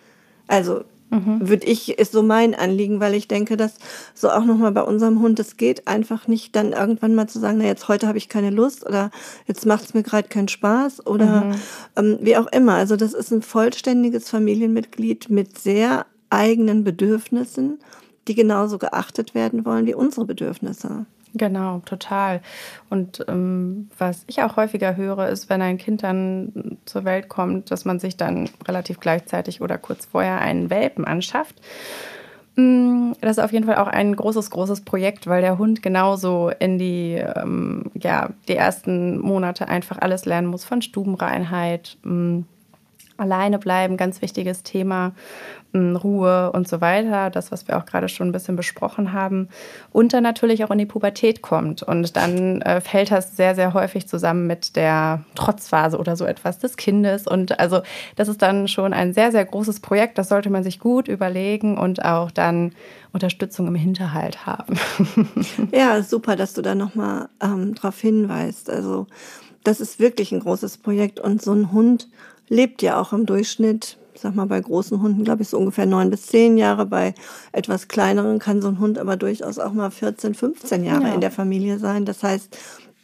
[0.47, 1.47] Also mhm.
[1.47, 3.75] würde ich, ist so mein Anliegen, weil ich denke, dass
[4.13, 7.59] so auch nochmal bei unserem Hund, es geht einfach nicht dann irgendwann mal zu sagen,
[7.59, 9.11] na jetzt heute habe ich keine Lust oder
[9.47, 11.55] jetzt macht es mir gerade keinen Spaß oder mhm.
[11.95, 12.73] ähm, wie auch immer.
[12.73, 17.79] Also das ist ein vollständiges Familienmitglied mit sehr eigenen Bedürfnissen,
[18.27, 21.05] die genauso geachtet werden wollen wie unsere Bedürfnisse.
[21.35, 22.41] Genau, total.
[22.89, 27.71] Und ähm, was ich auch häufiger höre, ist, wenn ein Kind dann zur Welt kommt,
[27.71, 31.59] dass man sich dann relativ gleichzeitig oder kurz vorher einen Welpen anschafft.
[32.55, 36.51] Mm, das ist auf jeden Fall auch ein großes, großes Projekt, weil der Hund genauso
[36.59, 42.45] in die, ähm, ja, die ersten Monate einfach alles lernen muss von Stubenreinheit, ähm,
[43.17, 45.13] alleine bleiben, ganz wichtiges Thema,
[45.75, 49.49] Ruhe und so weiter, das, was wir auch gerade schon ein bisschen besprochen haben,
[49.91, 51.81] und dann natürlich auch in die Pubertät kommt.
[51.81, 56.59] Und dann äh, fällt das sehr, sehr häufig zusammen mit der Trotzphase oder so etwas
[56.59, 57.25] des Kindes.
[57.25, 57.81] Und also
[58.15, 60.19] das ist dann schon ein sehr, sehr großes Projekt.
[60.19, 62.73] Das sollte man sich gut überlegen und auch dann
[63.11, 64.75] Unterstützung im Hinterhalt haben.
[65.71, 68.69] ja, super, dass du da nochmal ähm, drauf hinweist.
[68.69, 69.07] Also
[69.63, 72.09] das ist wirklich ein großes Projekt und so ein Hund
[72.53, 76.09] lebt ja auch im Durchschnitt, sag mal, bei großen Hunden, glaube ich, so ungefähr neun
[76.09, 76.85] bis zehn Jahre.
[76.85, 77.13] Bei
[77.51, 81.13] etwas kleineren kann so ein Hund aber durchaus auch mal 14, 15 Jahre ja.
[81.13, 82.05] in der Familie sein.
[82.05, 82.55] Das heißt,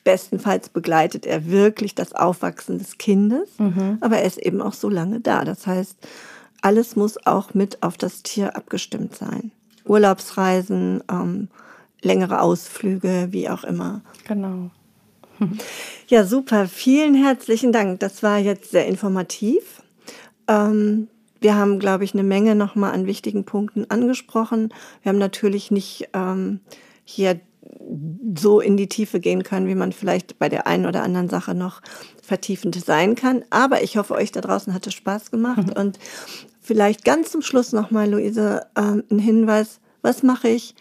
[0.04, 3.98] bestenfalls begleitet er wirklich das Aufwachsen des Kindes, mhm.
[4.02, 5.44] aber er ist eben auch so lange da.
[5.44, 5.98] Das heißt,
[6.62, 9.52] alles muss auch mit auf das Tier abgestimmt sein.
[9.86, 11.48] Urlaubsreisen, ähm,
[12.02, 14.02] längere Ausflüge, wie auch immer.
[14.28, 14.70] Genau.
[16.08, 16.68] Ja, super.
[16.68, 18.00] Vielen herzlichen Dank.
[18.00, 19.82] Das war jetzt sehr informativ.
[20.48, 21.08] Ähm,
[21.40, 24.74] wir haben, glaube ich, eine Menge nochmal an wichtigen Punkten angesprochen.
[25.04, 26.60] Wir haben natürlich nicht ähm,
[27.04, 27.40] hier
[28.38, 31.56] so in die Tiefe gehen können, wie man vielleicht bei der einen oder anderen Sache
[31.56, 31.82] noch
[32.22, 33.44] vertiefend sein kann.
[33.50, 35.68] Aber ich hoffe, euch da draußen hat es Spaß gemacht.
[35.68, 35.74] Mhm.
[35.74, 36.00] Und
[36.62, 39.80] vielleicht ganz zum Schluss nochmal, Luise, ähm, ein Hinweis.
[40.02, 40.76] Was mache ich,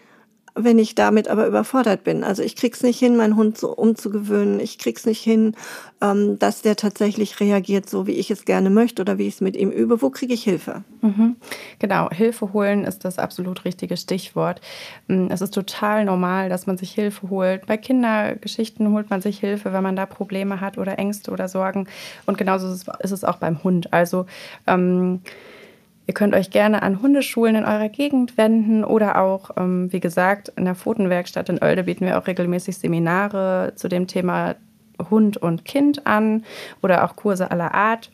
[0.65, 2.25] wenn ich damit aber überfordert bin.
[2.25, 4.61] Also ich krieg's nicht hin, meinen Hund so umzugewöhnen.
[4.61, 5.55] Ich krieg's nicht hin,
[6.01, 9.41] ähm, dass der tatsächlich reagiert, so wie ich es gerne möchte oder wie ich es
[9.41, 10.03] mit ihm übe.
[10.03, 10.85] Wo kriege ich Hilfe?
[11.01, 11.37] Mhm.
[11.79, 14.61] Genau, Hilfe holen ist das absolut richtige Stichwort.
[15.07, 17.67] Mm, es ist total normal, dass man sich Hilfe holt.
[17.67, 21.89] Bei Kindergeschichten holt man sich Hilfe, wenn man da Probleme hat oder Ängste oder Sorgen.
[22.27, 23.93] Und genauso ist es auch beim Hund.
[23.93, 24.27] Also
[24.67, 25.21] ähm,
[26.09, 30.51] Ihr könnt euch gerne an Hundeschulen in eurer Gegend wenden oder auch, ähm, wie gesagt,
[30.57, 34.57] in der Pfotenwerkstatt in Oelde bieten wir auch regelmäßig Seminare zu dem Thema
[35.11, 36.47] Hund und Kind an
[36.83, 38.11] oder auch Kurse aller Art.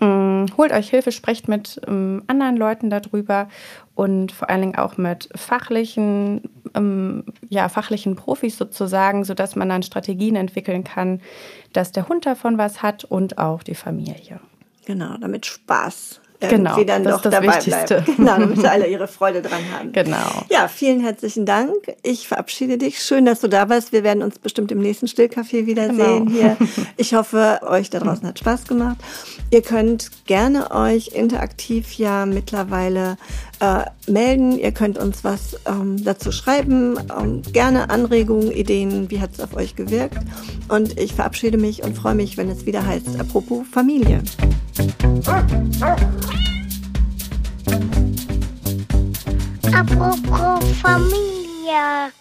[0.00, 3.48] Ähm, holt euch Hilfe, sprecht mit ähm, anderen Leuten darüber
[3.96, 6.42] und vor allen Dingen auch mit fachlichen,
[6.76, 11.20] ähm, ja, fachlichen Profis sozusagen, sodass man dann Strategien entwickeln kann,
[11.72, 14.38] dass der Hund davon was hat und auch die Familie.
[14.86, 18.02] Genau, damit Spaß genau, sie dann doch dabei Wichtigste.
[18.02, 18.16] bleiben.
[18.20, 19.92] Genau, damit alle ihre Freude dran haben.
[19.92, 20.44] Genau.
[20.50, 21.74] Ja, vielen herzlichen Dank.
[22.02, 23.02] Ich verabschiede dich.
[23.02, 23.92] Schön, dass du da warst.
[23.92, 26.30] Wir werden uns bestimmt im nächsten Stillcafé wiedersehen genau.
[26.30, 26.56] hier.
[26.96, 28.98] Ich hoffe, euch da draußen hat Spaß gemacht.
[29.50, 33.16] Ihr könnt gerne euch interaktiv ja mittlerweile
[33.60, 34.58] äh, melden.
[34.58, 36.98] Ihr könnt uns was ähm, dazu schreiben.
[37.16, 40.18] Ähm, gerne Anregungen, Ideen, wie hat es auf euch gewirkt.
[40.68, 44.22] Und ich verabschiede mich und freue mich, wenn es wieder heißt, apropos Familie.
[49.72, 52.19] Apropos Familie.